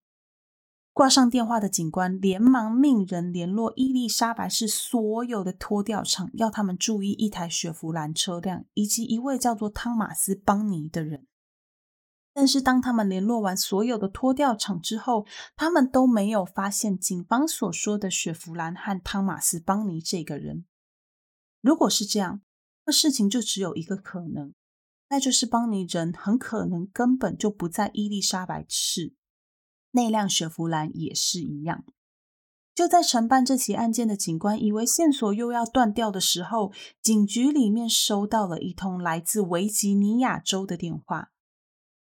[0.95, 11.27] 挂上电话的警官连忙命人联络伊丽莎白市所有的拖吊场，要他们注意一台雪佛兰车辆以及一位叫做汤马斯·邦尼的人。
[12.33, 15.25] 但是当他们联络完所有的拖吊场之后，
[15.57, 20.63] 他们都没有发现警方所说的雪佛兰和汤马斯·邦尼这个人。
[21.59, 22.39] 如果是这样，
[22.85, 24.53] 那事情就只有一个可能，
[25.09, 29.13] 那就是邦尼人很可能根本就不在伊丽莎白市，
[29.95, 31.83] 那辆雪佛兰也是一样。
[32.75, 41.31] 就在承办这起案件的警官以为线索又要断掉的时候，警局里面收到了一通来自维吉尼亚州的电话。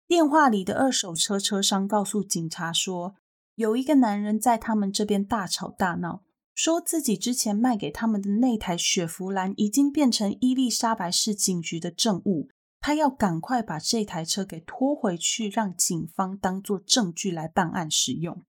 [0.07, 3.16] 电话里的二手车车商告诉警察说，
[3.57, 6.22] 有一个男人在他们这边大吵大闹。
[6.53, 12.48] 说自己之前卖给他们的那台雪佛兰已经变成伊丽莎白市警局的证物，
[12.81, 18.45] 他要赶快把这台车给拖回去，让警方当做证据来办案使用。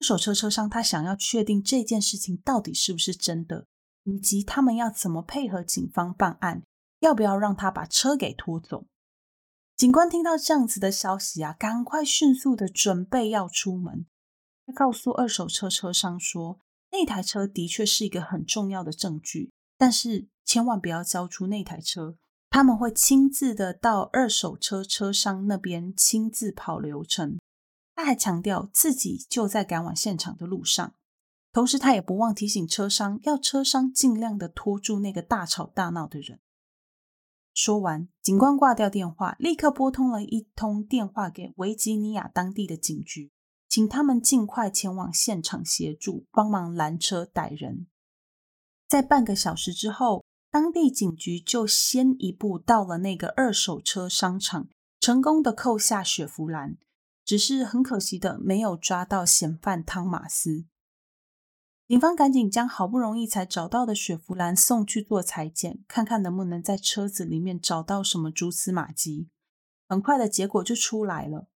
[0.00, 3.66] 二手车车商他想要确定这件事情到底是不是真的，
[4.02, 6.64] 以及他们要怎么配合警方办案，
[6.98, 8.86] 要不要让他把车给拖走。
[9.76, 14.06] 警官听到这样子的消息啊，赶快迅速的准备要出门，
[14.66, 16.60] 他告诉二手车车商说。
[16.94, 22.18] 那台车的确是一个很重要的证据，但是千万不要交出那台车。
[22.52, 27.38] 他们会亲自的到二手车车商那边亲自跑流程。
[27.94, 30.94] 他还强调自己就在赶往现场的路上，
[31.50, 36.40] 同时他也不忘提醒车商，要车商尽量的拖住那个大吵大闹的人。
[37.54, 43.32] 说完，警官挂掉电话，立刻拨通了一通电话给维吉尼亚当地的警局。
[43.66, 47.86] 请他们尽快前往现场协助，帮忙拦车逮人。
[48.86, 50.21] 在半个小时之后，
[50.52, 54.68] 当地警局就先一步到了那个二手车商场，
[55.00, 56.76] 成功的扣下雪佛兰。
[57.24, 60.66] 只是很可惜的，没有抓到嫌犯汤马斯。
[61.88, 69.30] 警方赶紧将好不容易才找到的雪佛兰送去做裁剪，看看能不能在车子里面找到什么蛛丝马迹。
[69.88, 71.48] 很快的结果就出来了。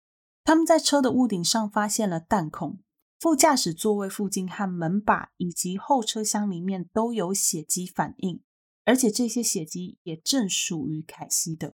[0.46, 2.80] 他们在车的屋顶上发现了弹孔，
[3.20, 8.42] 副驾驶座位附近和门把以及后车厢里面都有血迹反应，
[8.86, 11.74] 而且这些血迹也正属于凯西的。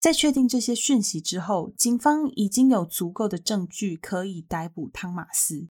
[0.00, 5.68] 在确定这些讯息之后，警方已经有足够的证据可以逮捕汤马斯，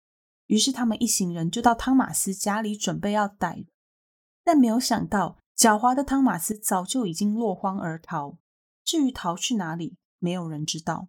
[0.46, 3.66] 于是他们一行人就到汤马斯家里准备要逮，
[4.44, 8.38] 但没有想到狡猾的汤马斯早就已经落荒而逃。
[8.84, 11.08] 至于逃去哪里，没有人知道。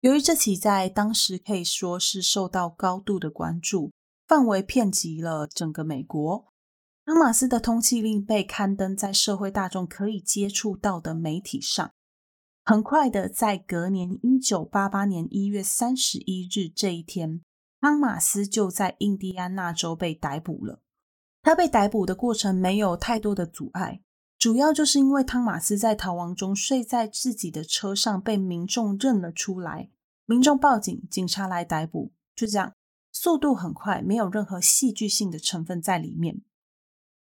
[0.00, 3.92] 由于这起在当时可以说是受到高度的关注，
[4.26, 6.52] 范围遍及了整个美国，
[7.10, 11.90] 汤马斯的通缉令被刊登在社会大众可以接触到的媒体上。
[12.64, 17.40] 很快的，在隔年一九八八年一月三十一日这一天，
[17.80, 20.82] 汤马斯就在印第安纳州被逮捕了。
[21.42, 24.02] 他被逮捕的过程没有太多的阻碍。
[24.38, 29.90] 主要就是因为汤马斯在逃亡中睡在自己的车上，被民众认了出来。
[30.26, 32.72] 民众报警，警察来逮捕，就这样，
[33.10, 36.42] 速度很快，没有任何戏剧性的成分在里面。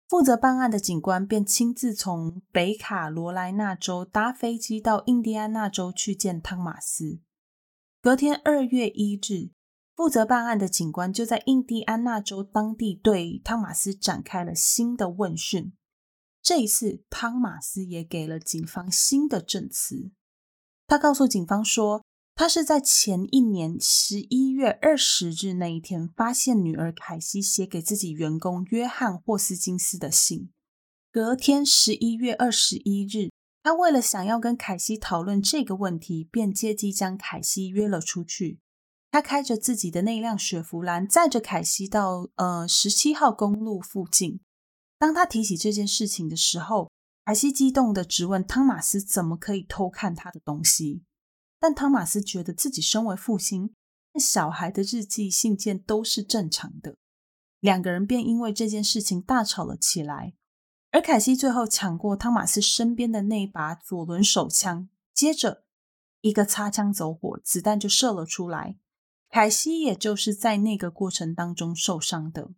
[0.07, 7.19] 负责办案的警官便亲自从北卡罗来纳州搭飞机到印第安纳州去见汤马斯。
[8.01, 9.49] 隔天二月一日，
[9.95, 15.73] 负责办案的警官就在印第安纳州当地对汤马斯展开了新的问讯。
[16.39, 20.11] 这一次，汤马斯也给了警方新的证词。
[20.85, 22.05] 他告诉警方说，
[22.37, 30.49] 他是在前一年十一月二十日那一天，发现女儿凯西写给自己员工约翰霍斯金斯的信。
[31.13, 33.31] 隔天十一月二十一日，
[33.63, 38.59] 他为了想要跟凯西讨论这个问题，便借机将凯西约了出去。
[39.09, 44.41] 他开着自己的那辆雪佛兰，载着凯西到呃十七号公路附近。
[44.99, 46.91] 当他提起这件事情的时候，
[47.23, 51.03] 凯西激动的质问汤马斯怎么可以偷看他的东西。
[51.65, 53.73] 但汤马斯觉得自己身为父亲，
[54.19, 56.95] 小孩的日记、信件都是正常的。
[57.59, 60.35] 两个人便因为这件事情大吵了起来。
[60.91, 65.63] 而凯西最后抢过汤马斯身边的那把左轮手枪，接着
[66.21, 68.77] 一个擦枪走火，子弹就射了出来。
[69.31, 72.51] 凯西也就是在那个过程当中受伤的。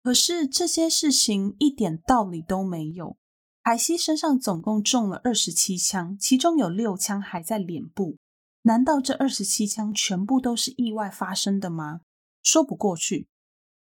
[0.00, 3.16] 可是这些事情一点道理都没有。
[3.64, 8.16] 凯西身上总共中了二十七枪，其中有六枪还在脸部。
[8.62, 12.00] 难道这二十七枪全部都是意外发生的吗？
[12.42, 13.28] 说不过去。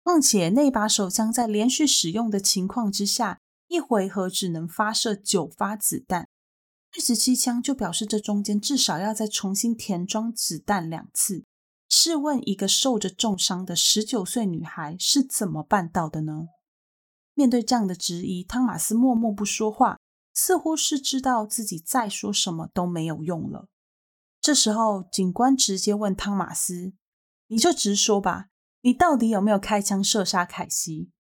[0.02, 6.28] 况且那把手枪在连续使用的情况之下，一回合只能发射九发子弹。
[6.94, 11.44] 二十七枪就表示这中间至少要再重新填装子弹两次。
[11.88, 16.48] 试问一个受着重伤的十九岁女孩是怎么办到的呢？
[17.42, 19.98] 面对这样的质疑，汤马斯默默不说话，
[20.32, 23.66] 似乎是知道自己再说什么都没有用了。
[24.40, 26.92] 这时候，警官直接问汤马斯
[27.48, 28.50] ：“你就直说吧，
[28.82, 31.10] 你到底有没有开枪射杀凯西？”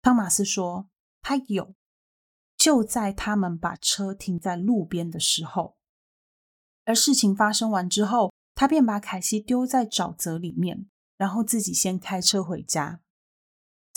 [0.00, 0.88] 汤马斯说
[1.20, 1.74] ：“他有，
[2.56, 5.76] 就在他们把车停在路边的时候。”
[6.86, 13.02] 而事情发生完之后，他便把凯西丢在沼泽里面，然后自己先开车回家。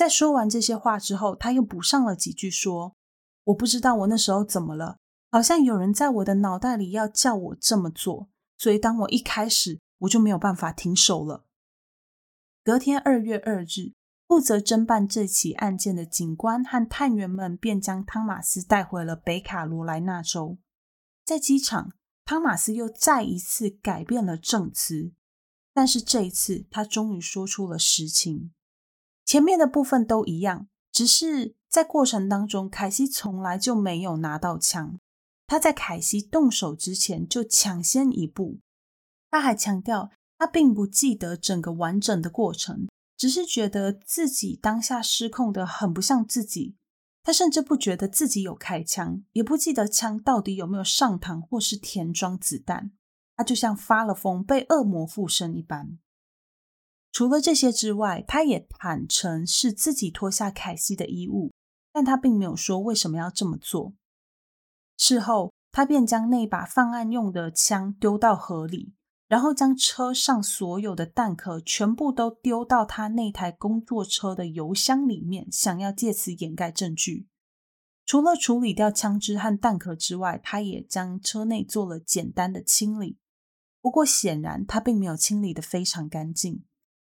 [0.02, 2.96] 在说完这些话之后，他又补上了几句，说
[3.46, 4.98] ：“我不知道我那时候怎么了，
[5.30, 11.46] 好像有人在我的脑袋里要叫我这么做，所以当我一开始，我就没有办法停手了。”
[12.66, 13.94] 隔天二月二日，
[14.28, 20.58] 负责侦办这起案件的警官和探员们便将汤马斯带回了北卡罗来纳州，
[21.24, 21.92] 在机场。
[22.26, 25.12] 汤马斯又再一次改变了证词，
[25.72, 28.52] 但是这一次他终于说出了实情。
[29.26, 35.00] 前面的部分都一样，只是在过程当中，凯西从来就没有拿到枪。
[35.48, 38.60] 他在凯西动手之前就抢先一步。
[39.30, 46.76] 他还强调，他并不记得整个完整的过程，只是觉得自己当下失控得很不像自己。
[47.24, 52.92] 他甚至不觉得自己有开枪，也不记得枪到底有没有上膛或是填装子弹。
[53.36, 55.98] 他就像发了疯、被恶魔附身一般。
[57.12, 61.52] 除了这些之外，他也坦诚是自己脱下凯西的衣物，
[61.92, 63.94] 但他并没有说为什么要这么做。
[64.98, 68.94] 事后，他便将那把犯案用的枪丢到河里。
[69.28, 77.28] 然后将车上所有的弹壳全部都丢到他那台工作车的油箱里面，想要借此掩盖证据。
[78.06, 83.20] 除了处理掉枪支和弹壳之外，他也将车内做了简单的清理。
[83.80, 86.66] 不过显然他并没有清理得非常干净，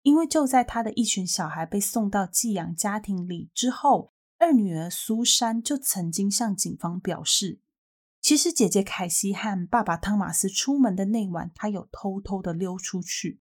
[0.05, 7.59] 因为就在他的一群小孩被送到寄养家庭里之后，二女儿苏珊就曾经向警方表示。
[8.21, 13.41] 其实，姐姐凯西和爸爸汤马斯出门的那晚，她有偷偷的溜出去。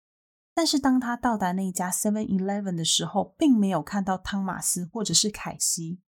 [0.55, 6.01] 但是，当她到达那家 Seven Eleven 的时候，并没有看到汤马斯或者是凯西。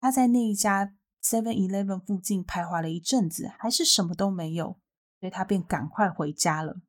[0.00, 0.92] 她在那一家
[1.22, 4.78] Seven Eleven 附近徘徊了一阵子，还是什么都没有，
[5.18, 6.82] 所以她便赶快回家了。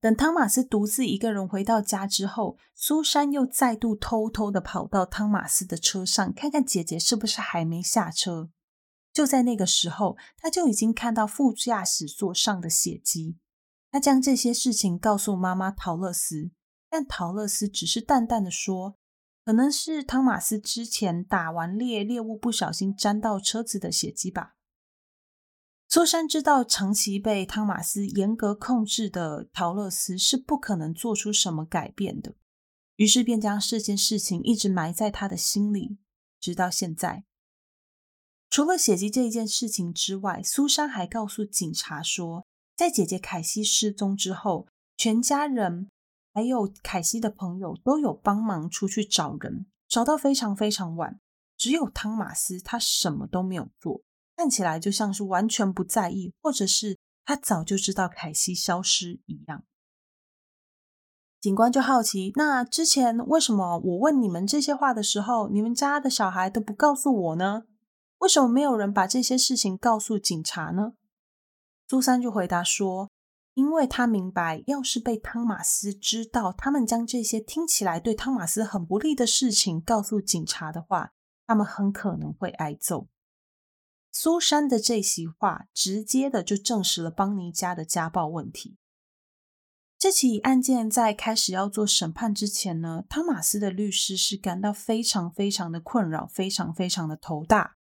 [0.00, 8.50] 等汤马斯独自一个人回到家之后，苏珊又再度偷偷的跑到汤马斯的车上，看看姐姐是不是还没下车。
[9.12, 13.36] 就在那个时候，他就已经看到副驾驶座上的血迹。
[13.90, 16.52] 他将这些事情告诉妈妈桃乐丝，
[16.88, 18.94] 但桃乐丝只是淡淡的说
[19.44, 24.54] ：“可能是汤马斯之前打完猎，猎物不小心沾到车子的血迹吧。”
[25.92, 32.36] 苏珊知道，长期被汤马斯严格控制的桃乐丝是不可能做出什么改变的，
[32.94, 35.98] 于是便将这件事情一直埋在他的心里，
[36.38, 37.24] 直到现在。
[38.48, 45.90] 除了血迹这一件事情之外，苏珊还告诉警察说，在姐姐凯西失踪之后，全家人
[46.32, 51.18] 还有凯西的朋友都有帮忙出去找人，找到非常非常晚，
[51.56, 54.04] 只有汤马斯他什么都没有做。
[54.40, 59.64] 看起来就像是完全不在意，或者是他早就知道凯西消失一样。
[61.42, 67.64] 警官就好奇，那之前为什么我问你们这些话的时候，你们家的小孩都不告诉我呢？
[68.20, 70.94] 为什么没有人把这些事情告诉警察呢？
[71.86, 73.10] 苏珊就回答说，
[73.52, 81.12] 因为他明白，要是被汤马斯知道他们将这些听起来对汤马斯很不利的事情告诉警察的话，
[81.46, 83.08] 他们很可能会挨揍。
[84.12, 88.76] 苏珊的这席话，直接的就证实了邦尼家的家暴问题。
[89.98, 97.76] 这起案件在开始要做审判之前呢，汤马斯的律师是感到非常非常的困扰，非常非常的头大，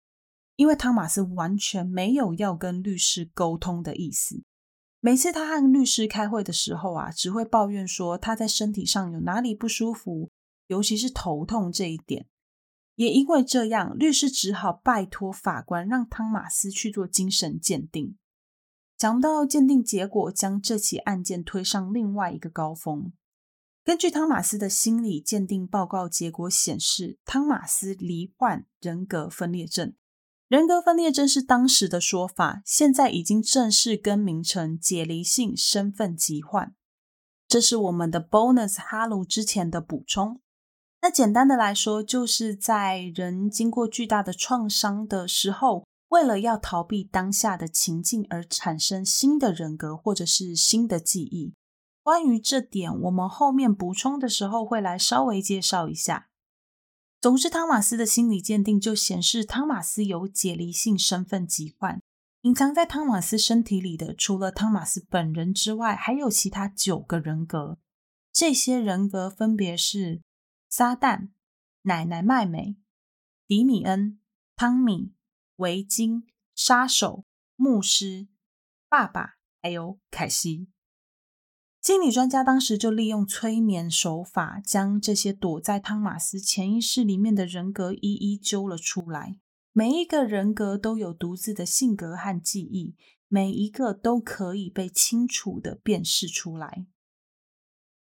[0.58, 4.44] 因为汤马斯完全没有要跟律师沟通的意思。
[5.00, 10.30] 每次他和律师开会的时候啊，只会抱怨说他在身体上有哪里不舒服，
[10.68, 12.28] 尤其是头痛这一点。
[13.00, 18.18] 也因为这样，律师只好拜托法官让汤马斯去做精神鉴定。
[18.98, 23.14] 讲到鉴定结果将这起案件推上另外一个高峰。
[23.86, 29.94] 根据汤马斯的心理鉴定报告结果显示，汤马斯罹患人格分裂症。
[30.50, 36.76] 人格分裂症是当时的说法，现在已经正式更名成解离性身份疾患。
[37.48, 40.42] 这是我们的 bonus 哈鲁之前的补充。
[41.02, 51.54] 那简单的来说，就是在人经过巨大的创伤的时候，为了要逃避当下的情境而产生新的人格或者是新的记忆。
[52.04, 56.28] 关于这点，我们后面补充的时候会来稍微介绍一下。
[57.22, 62.02] 总之，汤马斯的心理鉴定就显示汤马斯有解离性身份疾患，
[62.42, 67.78] 隐藏在汤马斯身体里的，除了汤马斯本人之外，还有其他九个人格。
[68.34, 70.22] 这些人格分别是。
[70.70, 71.30] 撒旦、
[71.82, 72.78] 奶奶麦美、
[73.48, 74.20] 迪米恩、
[74.56, 75.14] 汤米、
[75.56, 78.28] 维金、杀手、牧师、
[78.88, 80.68] 爸爸，还有凯西。
[81.82, 89.40] 心理专家当时就利用催眠手法，将这些躲在汤马斯潜意识里面的人格一一揪了出来。
[89.72, 92.96] 每一个人格都有独自的性格和记忆，
[93.28, 96.86] 每一个都可以被清楚的辨识出来。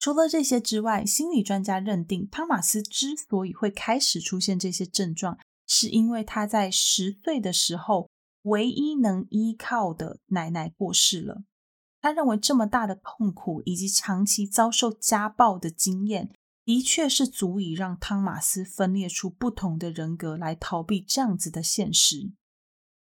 [0.03, 8.11] 除了这些之外，心理专家认定汤马斯之所以会开始出现这些症状，是因为他在十岁的时候，
[8.43, 11.45] 唯一能依靠的奶奶过世了。
[12.01, 16.33] 他认为这么大的痛苦以及长期遭受家暴的经验，
[16.65, 22.33] 的确是足以让汤马斯分裂出不同的人格来逃避这样子的现实。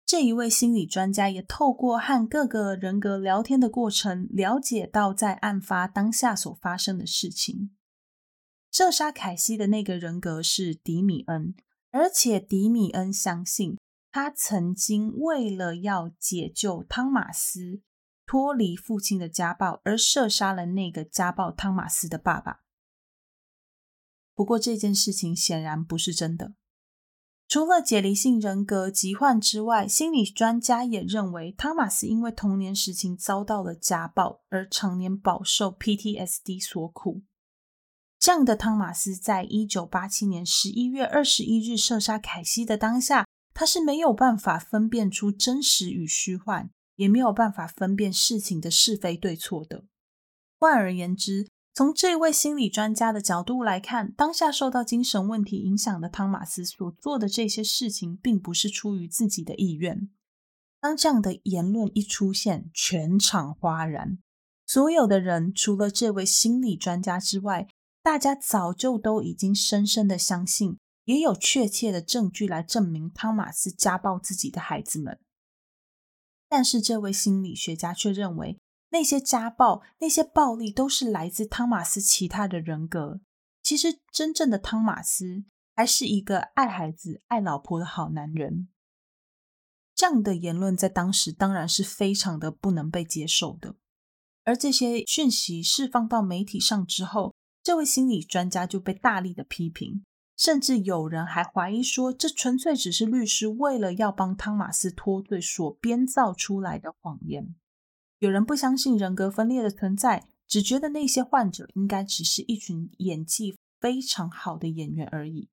[0.07, 7.77] 这一位心理专家也透过和各个人格聊天的过程，了解到在案发当下所发生的事情。
[8.71, 11.57] 射杀凯西的那个人格是迪米恩，
[11.91, 13.77] 而且迪米恩相信
[14.13, 17.81] 他曾经为了要解救汤马斯
[18.25, 22.61] 脱离父亲的家暴，而射杀了那个家暴汤马斯的爸爸。
[24.37, 26.55] 不过这件事情显然不是真的。
[27.49, 37.23] 除了解离性人格疾患之外，心理专家也认为汤马斯因为童年时期遭到了家暴，而常年饱受 PTSD 所苦。
[38.19, 43.25] 这样的汤马斯在一九八七年十一月二十一日射杀凯西的当下，
[43.55, 49.85] 他是没有办法分辨出真实与虚幻，也没有办法分辨事情的是非对错的。
[50.59, 51.47] 换而言之，
[51.77, 60.09] 从这位心理专家的角度来看，当下受到精神问题影响的汤马斯所做的这些事情，并不是出于自己的意愿。
[60.81, 64.17] 当这样的言论一出现，全场哗然。
[64.65, 67.69] 所有的人，除了这位心理专家之外，
[68.03, 75.21] 大家早就都已经深深的相信，也有确切的证据来证明汤马斯家暴自己的孩子们。
[76.49, 78.59] 但是，这位心理学家却认为，
[78.91, 83.21] 那些家暴、那些暴力都是来自汤马斯其他的人格。
[83.63, 88.69] 其实，真正的汤马斯还是一个爱孩子、爱老婆的好男人。
[89.95, 93.75] 这样的言论在当时当然是非常的不能被接受的。
[94.45, 100.05] 而这些讯息释放到媒体上之后，这位心理专家就被大力的批评，
[100.37, 107.57] 甚至有人还怀疑说，这纯粹只是律师为了要帮汤马斯脱罪所编造出来的谎言。
[108.19, 115.49] 有人不相信人格分裂的存在，只觉得那些患者应该只是一群演技非常好的演员而已。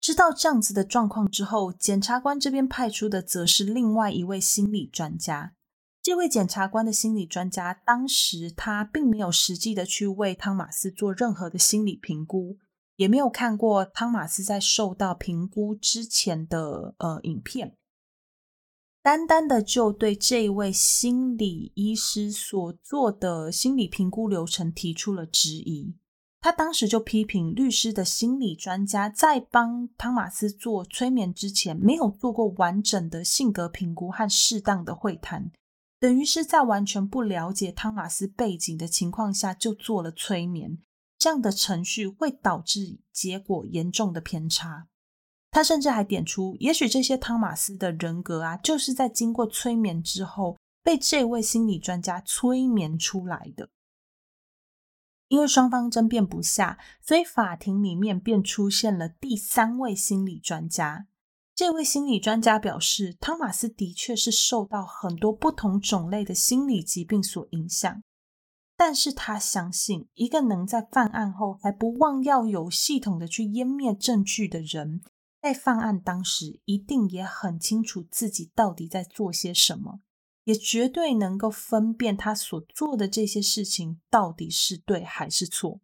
[0.00, 5.54] 知道这样子的状况之后，检察官这边派出的则是另外一位心理专家。
[6.02, 12.58] 这位检察官的心理专家，当时他并没有实际的去为汤马斯做任何的心理评估，
[12.96, 17.78] 也没有看过汤马斯在受到评估之前的呃影片。
[19.04, 25.94] 单单的就对这位心理医师所做的心理评估流程提出了质疑，
[26.40, 35.52] 他当时就批评律师的心理专家在帮汤马斯做催眠之前，没有做过完整的性格评估和适当的会谈，
[36.00, 40.78] 等于是在完全不了解汤马斯背景的情况下就做了催眠，
[41.18, 44.88] 这样的程序会导致结果严重的偏差。
[45.54, 53.68] 他甚至还点出，也许这些汤马斯的人格啊，就是在经过催眠之后被这位心理专家催眠出来的。
[55.28, 61.06] 因为双方争辩不下，所以法庭里面便出现了第三位心理专家。
[61.54, 68.02] 这位心理专家表示，汤马斯的确是受到很多不同种类的心理疾病所影响，
[68.76, 75.00] 但是他相信，一个能在犯案后还不忘要有系统的去湮灭证据的人。
[75.44, 80.00] 在犯案当时，一定也很清楚自己到底在做些什么，
[80.44, 85.82] 也绝对能够分辨他所做的这些事情到底是对还是错。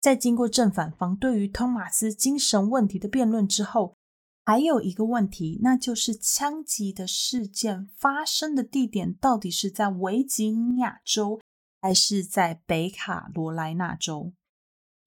[0.00, 3.96] 在经过正反方对于托马斯精神问题的辩论之后，
[4.44, 11.40] 还有一个问题，那就是枪击的事件发生的地点到底是在维吉尼亚州，
[11.80, 14.32] 还是在北卡罗来纳州？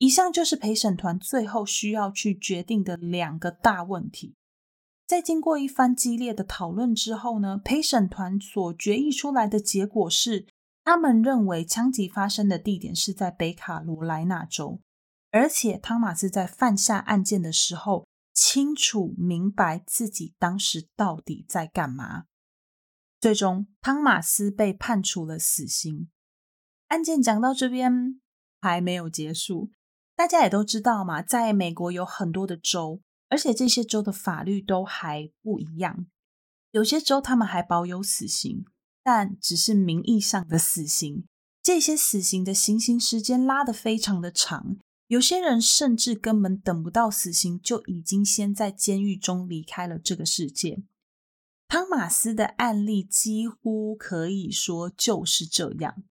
[0.01, 4.35] 以上就是陪审团最后需要去决定的两个大问题。
[5.05, 10.47] 在经过一番激烈的讨论之后呢，陪审团所决议出来的结果是，
[10.83, 14.81] 他们认为枪击发生的地点是在北卡罗来纳州，
[15.29, 22.23] 而且汤马斯在犯下案件的时候，清楚明白自己当时到底在干嘛。
[23.19, 26.09] 最终，汤马斯被判处了死刑。
[26.87, 28.19] 案件讲到这边
[28.59, 29.69] 还没有结束。
[30.21, 36.05] 大家也都知道嘛，在美国有很多的州，而且这些州的法律都还不一样。
[36.69, 38.63] 有些州他们还保有死刑，
[39.01, 41.25] 但只是名义上的死刑。
[41.63, 50.83] 这些死刑的行刑时间拉得非常的长，有些人甚至根本等不到死刑，就已经先在监狱中离开了这个世界。
[51.67, 56.03] 汤马斯的案例几乎可以说就是这样。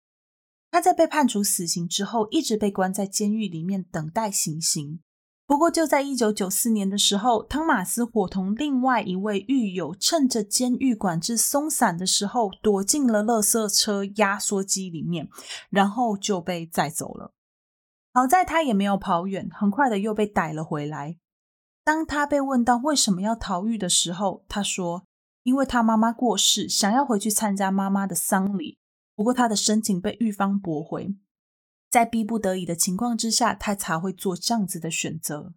[0.72, 5.00] 他在被判处死刑之后，一直被关在监狱里面等待行刑。
[5.46, 15.28] 不过，就在一九九四年的时候，汤马斯伙同另外一位狱友，趁着监狱管制松散的时候，躲进了垃圾车压缩机里面，
[15.72, 17.34] 然后就被载走了。
[18.14, 21.18] 好在他也没有跑远，很快的又被逮了回来。
[21.84, 25.06] 当他被问到为什么要逃狱的时候，他说
[25.42, 28.78] ：“因为他妈妈过世，想要回去参加妈妈的丧礼。”
[29.20, 31.14] 不过，他的申请被狱方驳回，
[31.90, 35.54] 在逼不得已的情况之下，他才会做这样子的选择。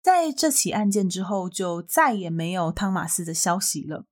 [0.00, 4.06] 在这起案件之后，就再也没有汤马斯的消息了。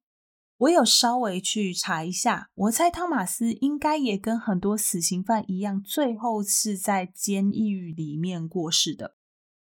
[0.56, 9.14] 我有稍微去查一下，我猜汤马斯应该也跟很多死刑犯一样，最后是在监狱里面过世的。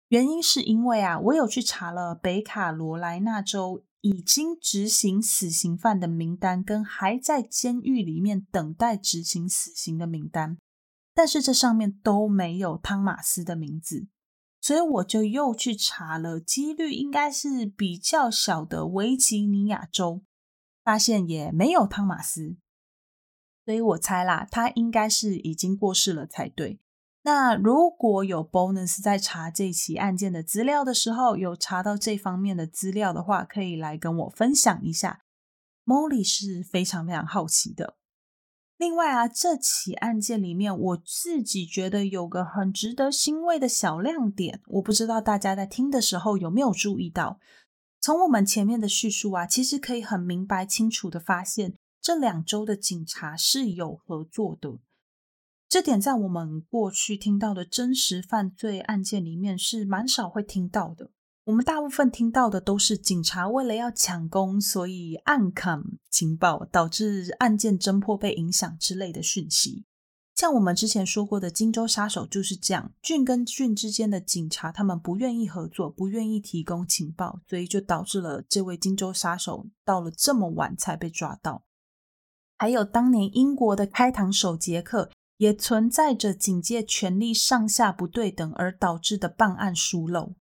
[0.07, 3.83] 原因是因为啊，我有去查了北卡罗来纳州。
[4.01, 10.57] 已经执行死刑犯的名单跟还在监狱里面等待执行死刑的名单，
[11.13, 14.07] 但是这上面都没有汤马斯的名字，
[14.61, 20.23] 所以我就又去查了，几率应该是比较小的维吉尼亚州，
[20.83, 22.57] 发现也没有汤马斯，
[23.65, 26.79] 所以我猜啦，他应该是已经过世了才对。
[27.27, 35.23] 那如果有 bonus 在查这起案件的资料的时候，有查到这方面的资料的话，可以来跟我分享一下。
[35.85, 37.97] Molly 是非常非常好奇的。
[38.77, 47.41] 另外啊，这起案件里面，我自己觉得有个很值得欣慰的小亮点，我不知道大家在听的时候有没有注意到。
[47.99, 54.79] 从我们前面的叙述啊，其实可以很明白清楚的发现，这两周的警察是有合作的。
[55.69, 61.11] 这点在我们过去听到的真实犯罪案件里面是蛮少会听到的。
[61.43, 69.83] 我们大部分听到的都是警察为了要抢功，所以暗砍情报，导致案件侦破被影响之类的讯息。
[70.35, 81.63] 像我们之前说过的金州杀手就是这样，郡跟郡之间的警察他们不愿意合作，不愿意提供情报，所以就导致了这位金州杀手到了这么晚才被抓到。
[82.57, 90.35] 还有当年英国的开膛手杰克，也存在着警界权力上下不对等而导致的办案疏漏。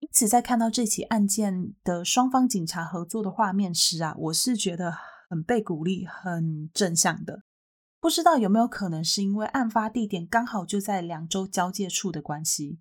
[0.00, 4.94] 因此，在看到这起案件的双方警察合作的画面时啊，我是觉得
[5.30, 7.42] 很被鼓励、很正向的。
[8.00, 12.80] 不知道有没有可能是因为案发地点刚好就在两州交界处的关系？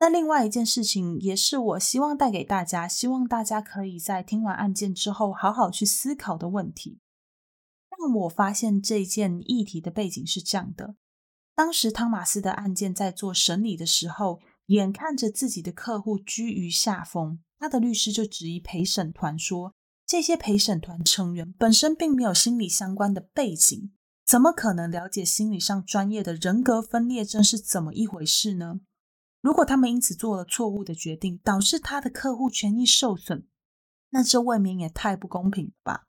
[0.00, 6.98] 那另外一件事情，也是我希望带给大家，希望大家可以在听完案件之后好好去思考的问题。
[8.00, 10.96] 让我发现这件议题的背景是这样的：
[11.54, 14.40] 当时汤马斯的案件在做审理的时候。
[14.70, 19.74] 眼看着自己的客户居于下风，他的律师就质疑陪审团说
[20.06, 23.90] ：“这些陪审团成员本身并没有心理相关的背景，
[24.24, 28.80] 怎么可能了解心理上专业的人格分裂症是怎么一回事呢？
[29.40, 33.48] 如果他们因此做了错误的决定，导致他的客户权益受损，
[34.10, 36.06] 那这未免也太不公平了吧？”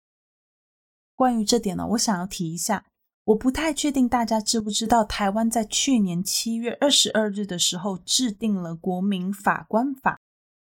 [1.16, 2.86] 关于这点呢，我想要提一下。
[3.26, 10.20] 我不太确定大家知不知道，台湾在去年七月二十二日的时候制定了国民法官法，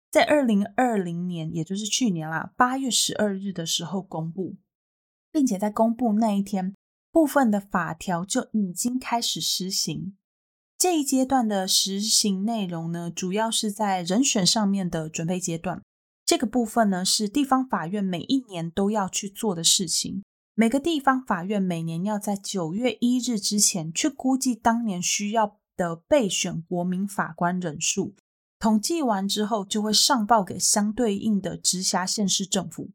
[0.10, 4.56] 在二零二零年，也就是去年啦，八月十二日的时候公布，
[5.32, 6.74] 并且在公布那一天，
[7.12, 10.16] 部分的法条就已经开始施行。
[10.76, 15.84] 这一阶段的实行内容呢，主要是在人选上面的准备阶段，
[16.26, 20.24] 这个部分呢，是地方法院每一年都要去做的事情。
[20.60, 28.14] 每个地方法院每年要在九月一日之前去估计当年需要的备选国民法官人数，
[28.60, 32.90] 统计完之后就会上报给相对应的直辖县市政府，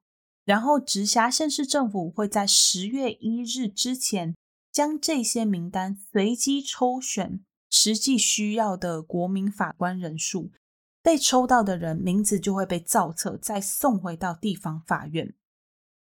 [0.45, 4.35] 然后直辖县市政府会在十月一日之前
[4.71, 10.51] 将这些名单随机抽选实际需要的国民法官人数，
[11.03, 15.35] 被抽到的人名字就会被造册，再送回到地方法院。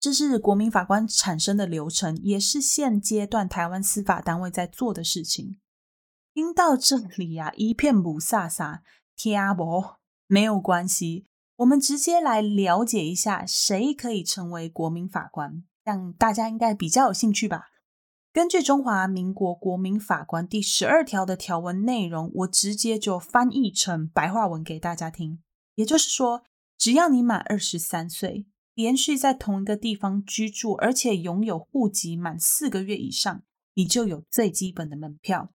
[0.07, 5.59] 这是国民法官产生的流程，也是现阶段台湾司法单位在做的事情。
[6.33, 8.79] 听到这里啊，一片雾煞煞，
[9.17, 9.83] 听不
[10.25, 11.27] 没有关系，
[11.57, 17.65] 我们直接来了解一下谁可以成为国民法官，让大家应该比较有兴趣吧。
[18.31, 25.43] 根据中华民国国民法官第十二条的条文内容，我直接就翻译成白话文给大家听。
[25.75, 26.43] 也就是说，
[26.77, 28.47] 只要你满二十三岁。
[28.77, 33.41] 连续在同一个地方居住，而且拥有户籍满四个月以上，
[33.73, 35.49] 你就有最基本的门票。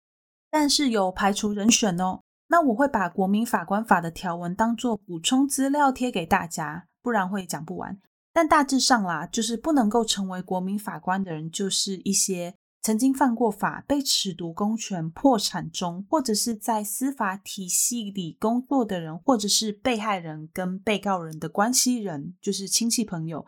[0.48, 2.20] 但是有排除人选哦。
[2.46, 8.00] 那我会把国民法官法的条文当做补充资料贴给大家，不然会讲不完。
[8.32, 12.54] 但大致上啦，就是不能够成为国民法官的人，就是一些。
[12.80, 23.44] 曾经犯过法、被褫夺公权、破产中，或者是在司法体系里工作的人，或者是被害人跟被告人的关系人，就是亲戚朋友，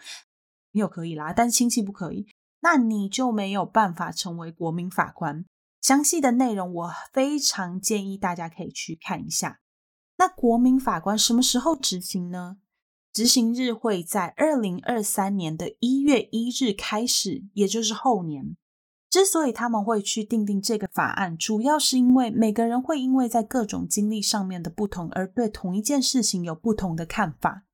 [0.72, 2.26] 你有可以啦，但是亲戚不可以，
[2.60, 5.44] 那你就没有办法成为国民法官。
[5.80, 9.60] 详细的内容我非常建议大家可以去看一下。
[10.18, 12.58] 那国民法官什么时候执行呢？
[13.12, 18.56] 执行日会在二零二三年的一月一日开始，也就是后年。
[19.10, 27.64] 之所以他们会去订定这个法案，主要是因为每个人会因为在各种经历上面的不同，而对同一件事情有不同的看法。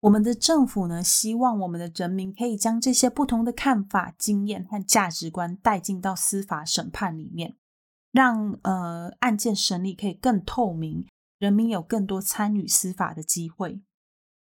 [0.00, 7.56] 我们的政府呢，希望我们的人民可以将这些不同的看法、经验和价值观带进到司法审判里面，
[8.12, 11.04] 让呃案件审理可以更透明，
[11.40, 13.80] 人民有更多参与司法的机会。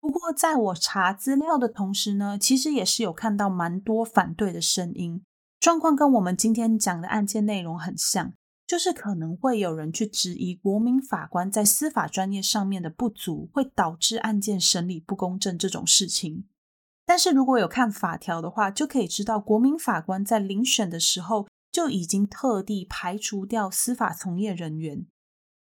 [0.02, 5.24] 不过，在我查资料的同时呢，其实也是有看到蛮多反对的声音。
[5.66, 8.36] 状况跟我们今天讲的案件内容很像，
[8.68, 16.46] 就是可能会有人去质疑国民法官在司法专业上面的不足，会导致案件审理不公正这种事情。
[17.04, 25.08] 但是如果有看法条的话，就可以知道国民法官在遴选的时候就已经特地排除掉司法从业人员，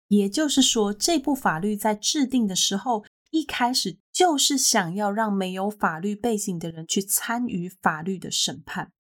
[0.08, 8.92] 也就是说，这部法律在制定的时候，一开始就是想要让没有法律背景的人去参与法律的审判。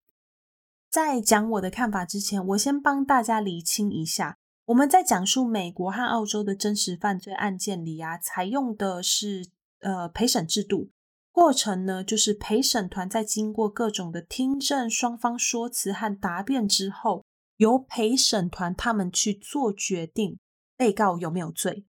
[0.93, 4.37] 在讲我的看法之前，我先帮大家理清一下。
[4.65, 10.91] 我们在讲述美国和澳洲的真实犯罪案件里啊，采用的是呃陪审制度。
[11.31, 17.25] 过程呢，就是陪审团在经过各种的听证、双方说辞和答辩之后，
[17.57, 20.37] 由陪审团他们去做决定，
[20.77, 21.85] 被告有没有罪。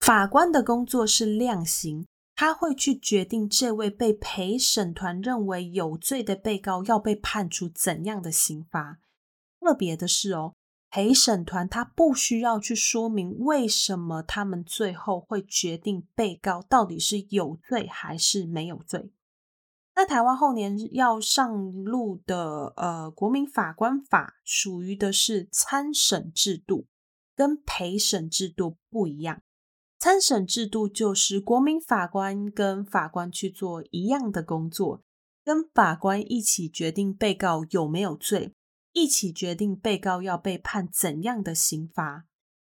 [0.00, 2.06] 法官的工作是量刑，
[2.36, 8.98] 他会去决定这位被陪审团认为有罪的被告要被判处怎样的刑罚。
[9.60, 10.54] 特别的是哦，
[10.90, 19.10] 陪审团他不需要去说明为什么他们最后会决定被告到底是有罪还是没有罪。
[19.96, 26.88] 那台湾后年要上路的呃国民法官法，属于的是参审制度，
[27.36, 29.40] 跟陪审制度不一样。
[30.04, 35.00] 参审制度就是国民法官跟法官去做一样的工作，
[35.42, 38.52] 跟法官一起决定被告有没有罪，
[38.92, 42.26] 一起决定被告要被判怎样的刑罚。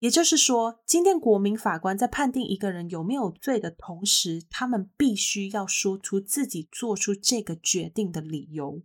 [0.01, 8.83] 也就是说，今天国民法官在判定一个人有没有罪的同时，他们必须要说出自己做出这个决定的理由。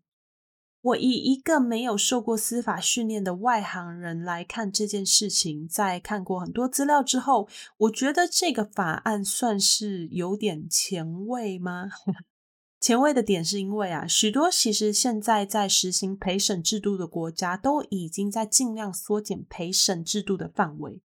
[0.82, 11.90] 我以一个没有受过司法训练的外行人来看这件事情，在看过很多资料之后，我觉得这个法案算是有点前卫吗？
[12.80, 21.02] 前卫的点是因为啊，许多其实现在在实行陪审制度的国家都已经在尽量缩减陪审制度的范围。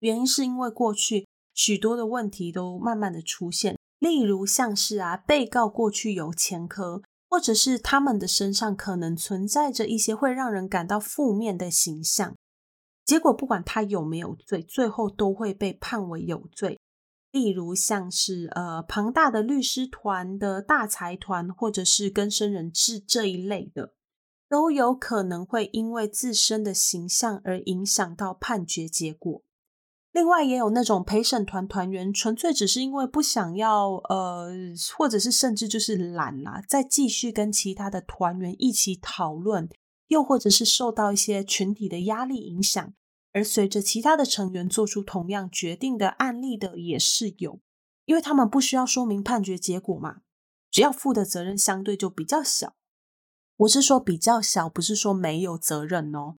[0.00, 7.02] 原因是因为过去许多的问题都慢慢的出现，例如像是啊，被告过去有前科。
[7.30, 12.36] 或者是他们的身上可能存在着一些会让人感到负面的形象，
[13.04, 16.80] 结果不管他有没有罪，最后都会被判为有罪。
[17.30, 23.94] 例如像是呃庞大的律师团的大财团，或者是跟生人质这一类的，
[24.48, 29.44] 都有可能会因为自身的形象而影响到判决结果。
[30.12, 34.50] 另外也有那种陪审团团员，纯粹只是因为不想要，呃，
[34.96, 39.68] 或者是甚至就是懒啦，再继续跟其他的团员一起讨论，
[40.08, 42.92] 又或者是受到一些群体的压力影响，
[43.32, 47.60] 而随着其他的成员做出同样决定的案例的也是有，
[48.04, 50.22] 因为他们不需要说明判决结果嘛，
[50.72, 52.74] 只要负的责任相对就比较小。
[53.58, 56.34] 我是说比较小，不是说没有责任哦。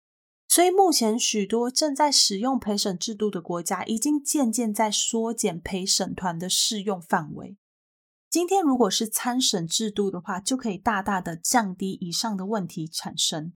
[0.51, 7.57] 所以目前许多正在使用陪审制度的国家，已经渐渐在缩减陪审团的适用范围。
[8.28, 13.53] 今天如果是参审制度的话，就可以大大的降低以上的问题产生。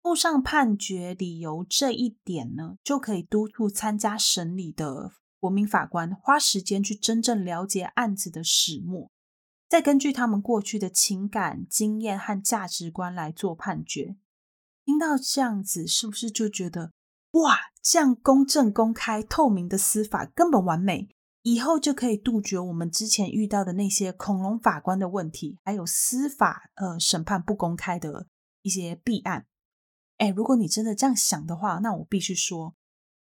[0.00, 9.10] 附上判决理由这一点呢，就可以督促参加审理的国民法官花时间去真正了解案子的始末，
[9.68, 14.16] 再根据他们过去的情感经验和价值观来做判决。
[14.86, 16.92] 听到这样子，是不是就觉得
[17.32, 21.08] 哇，这样公正、公开、透明的司法根本完美，
[21.42, 28.28] 以后就可以杜绝我们之前遇到的那些恐龙法官的问题，还有司法呃审判不公开的
[28.62, 29.46] 一些弊案。
[30.18, 32.76] 哎，如果你真的这样想的话，那我必须说，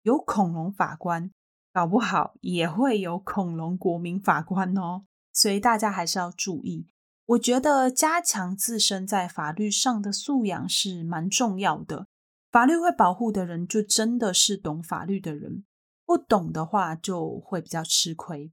[0.02, 1.32] 有恐龙法官，
[1.72, 5.06] 搞不好也会有恐龙国民法官哦。
[5.32, 6.86] 所以大家还是要注意。
[7.26, 12.06] 我觉得加强自身在法律上的素养是蛮重要的。
[12.52, 15.64] 法律会保护的人，就真的是懂法律的人；
[16.04, 18.52] 不懂的话，就会比较吃亏。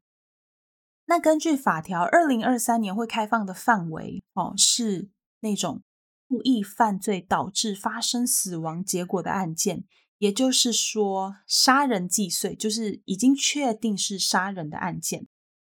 [1.06, 5.10] 那根据法条，二零二三年会开放的范围哦，是
[5.42, 5.84] 那种
[6.28, 9.84] 故意犯罪导致发生死亡结果的案件，
[10.18, 15.28] 也就是说，杀人既遂，就是已经确定是杀人的案件。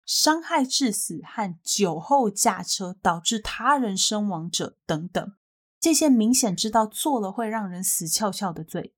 [0.05, 5.33] 伤害致死和酒后驾车导致他人身亡者等等，
[5.79, 8.95] 这些明显知道做了会让人死翘翘的罪，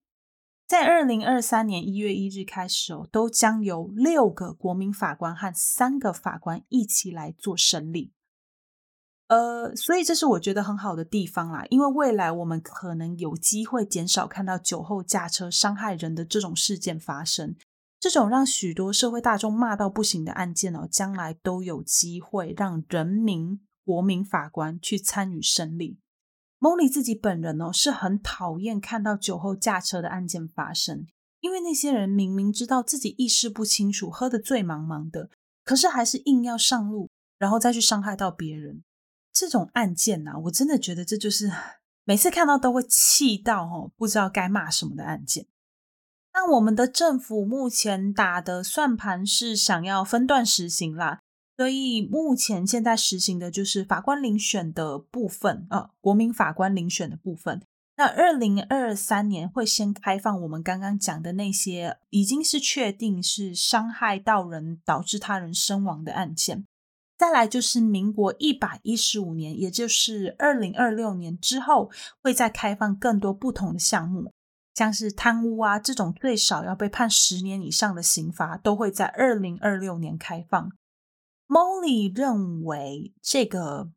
[0.66, 8.12] 在二零二三年一月一日开始哦，都将由六个国民法官和三个法官一起来做审理。
[9.28, 17.54] 呃，所以这是我觉得很好的地方啦，因为未来我们可能有机会减少看到酒后驾车伤害人的这种事件发生。
[18.02, 26.00] 这种让许多社会大众骂到不行的案件哦，将来都有机会让人民国民法官去参与审理。
[26.58, 31.06] Molly 自己本人哦，是很讨厌看到酒后驾车的案件发生，
[31.38, 35.30] 因为那些人明明知道自己意识不清楚，喝得醉茫茫的，
[35.64, 38.82] 可是还是硬要上路，然后再去伤害到别人。
[39.32, 41.48] 这种案件啊，我真的觉得这就是
[42.02, 45.46] 每次看到都会气到哦，不知道该骂什么的案件。
[46.34, 51.20] 那我们的政府目前打的算盘是想要分段实行啦，
[51.56, 57.62] 所以目前现在实行的就是法官遴选的部分，呃，国民法官遴选的部分。
[57.96, 66.66] 那二零二三年会先开放我们刚刚讲的那些已经是确定是伤害到人导致他人身亡的案件，
[67.18, 71.90] 再来就是民国一百一十五年，也就是二零二六年之后，
[72.22, 74.32] 会再开放更多不同的项目。
[74.74, 80.72] 像是贪污啊这种最少要被判十年以上的刑罚，都会在二零二六年开放。
[81.46, 83.90] Molly 认为这个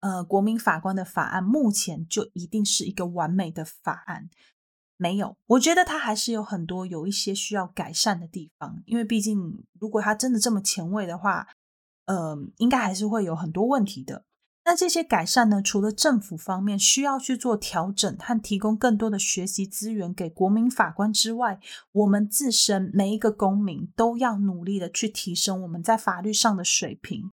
[0.00, 4.28] 呃国民法官的法案目前就一定是一个完美的法案。
[4.98, 11.48] 没有，我觉得他还是有很多有一些需要改善的地方，因为毕竟如果他真的这么前卫的话，
[12.04, 14.25] 呃，应该还是会有很多问题的。
[14.68, 21.60] 那这些改善呢，除了政府方面需要去做调整和提供更多的学习资源给国民法官之外，
[21.92, 27.30] 我们自身每一个公民都要努力的去提升我们在法律上的水平，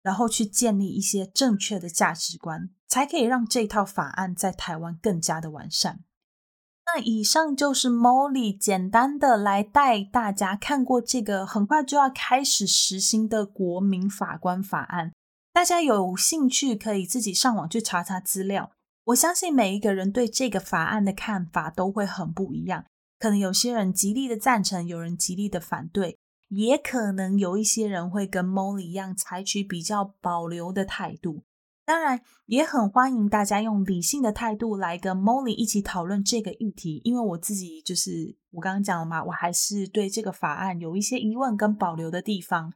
[0.00, 6.04] 然后去建立一些正确的价值观，才可以让这套法案在台湾更加的完善。
[6.86, 15.12] 那以上就是 Molly 简单的来带大家看过这个很快就要开始实行的国民法官法案，
[15.52, 18.70] 大家有兴趣可以自己上网去查查资料。
[19.06, 22.84] 我相信每一个人对这个法案的看法都会很不一样，
[23.18, 26.16] 可能有些人极力的赞成，有人极力的反对，
[26.48, 31.42] 也可能有一些人会跟 Molly 一样采取比较保留的态度。
[31.84, 42.72] 当然，也很欢迎大家用理性的态度来跟 Molly 一起讨论这个议题，因为我自己就是我刚刚讲了嘛，我还是对这个法案有一些疑问跟保留的地方。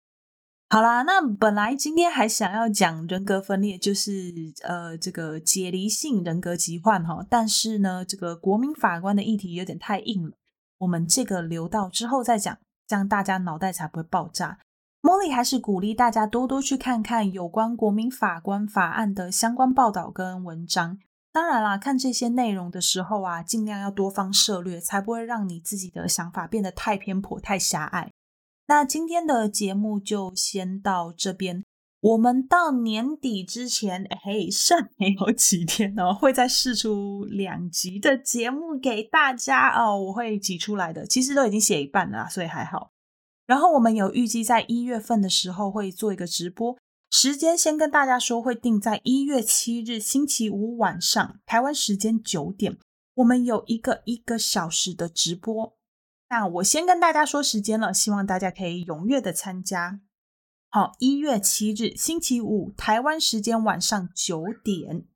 [0.70, 4.32] 好啦，那本来今天还想要讲人格分裂，就是
[4.64, 10.32] 呃这个解离性人格疾患哈，但是呢，这个国民法官的议题有点太硬了，
[10.78, 12.58] 我们这个留到之后再讲，
[12.88, 14.58] 这样大家脑袋才不会爆炸。
[15.00, 20.98] Molly 还是鼓励大家多多去看看有关国民法官法案的相关报道跟文章。
[21.30, 28.10] 当然啦，看这些内容的时候啊，尽量要多方涉略，才不会让你自己的想法变得太偏颇、太狭隘。
[28.66, 31.64] 那今天的节目就先到这边。
[32.00, 41.06] 我们到年底之前，嘿，剩没有几天哦，会再试出两集的节目给大家哦，我会挤出来的。
[41.06, 42.90] 其实都已经写一半了，所以还好。
[43.46, 46.76] 然后我们有预计在一月份的时候会做一个直播，
[47.10, 52.76] 时间先跟大家说，会定在一月七日星期五晚上，台湾时间九点，
[53.14, 55.74] 我们有一个一个小时的直播。
[56.34, 60.00] 那我先跟大家说时间了，希望大家可以踊跃的参加。
[60.68, 65.06] 好，一月七日星期五，台湾时间晚上九点。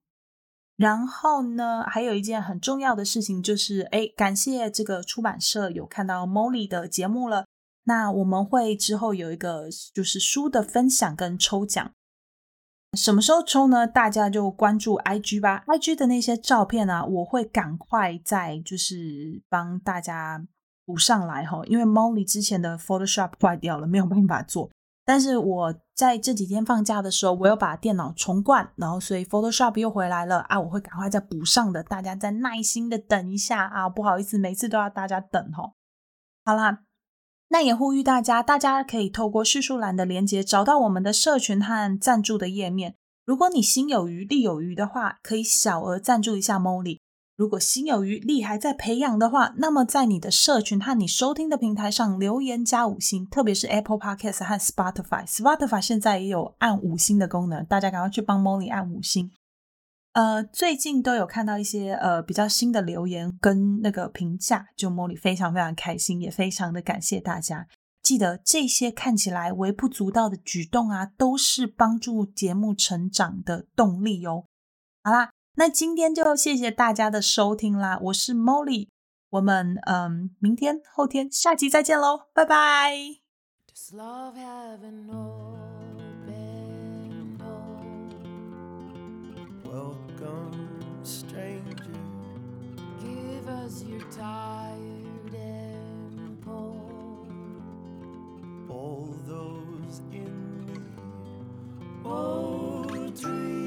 [0.77, 7.47] 然后呢，还有一件很重要的事情就是，哎，感谢这个出版社有看到 Molly 的节目了。
[7.83, 11.91] 那我们会之后有一个就是书的分享跟抽奖，
[12.97, 13.89] 什么时候抽呢？
[13.89, 20.47] 大家就关注 IG 吧，IG 的那些照片啊，我会赶快再就是帮大家
[20.89, 24.71] 补上来哈，因为 Molly 之前的 Photoshop 坏掉了，没有办法做。
[25.05, 35.73] 但是我在这几天放假的时候，我又把电脑重灌，然后所以 Photoshop 又回来了啊，我会赶快再补上的，大家再耐心的等一下啊，不好意思，每次都要大家等哈。
[36.47, 36.85] 好啦。
[37.51, 42.95] 那也呼吁大家，大家可以透过叙述栏的连接找到我们的社群和赞助的页面。
[43.25, 46.99] 如果你心有余力有余的话，可以小额赞助一下 Molly。
[47.39, 55.25] 如果心有余力还在培养的话，那么在你的社群和你收听的平台上留言加五星，特别是 Apple Podcast 和 Spotify。
[55.25, 59.31] Spotify 现在也有按五星的功能，大家赶快去帮 Molly 按五星。
[60.15, 67.69] 呃，最近都有看到一些呃比较新的留言跟那个评价，就 Molly 非常非常开心，也非常的感谢大家。
[68.03, 74.47] 记得这些看起来微不足道的举动啊，都是帮助节目成长的动力哦。
[75.05, 78.87] 好啦，那今天就谢谢大家的收听啦，我是 Molly，
[79.29, 82.95] 我们嗯，明天、后天、下集再见喽，拜拜。
[83.93, 85.99] Love have an open
[89.65, 91.75] Welcome, stranger.
[93.01, 95.35] Give us your tired
[96.23, 97.27] empole.
[98.69, 100.31] All those in
[102.05, 103.58] me, dream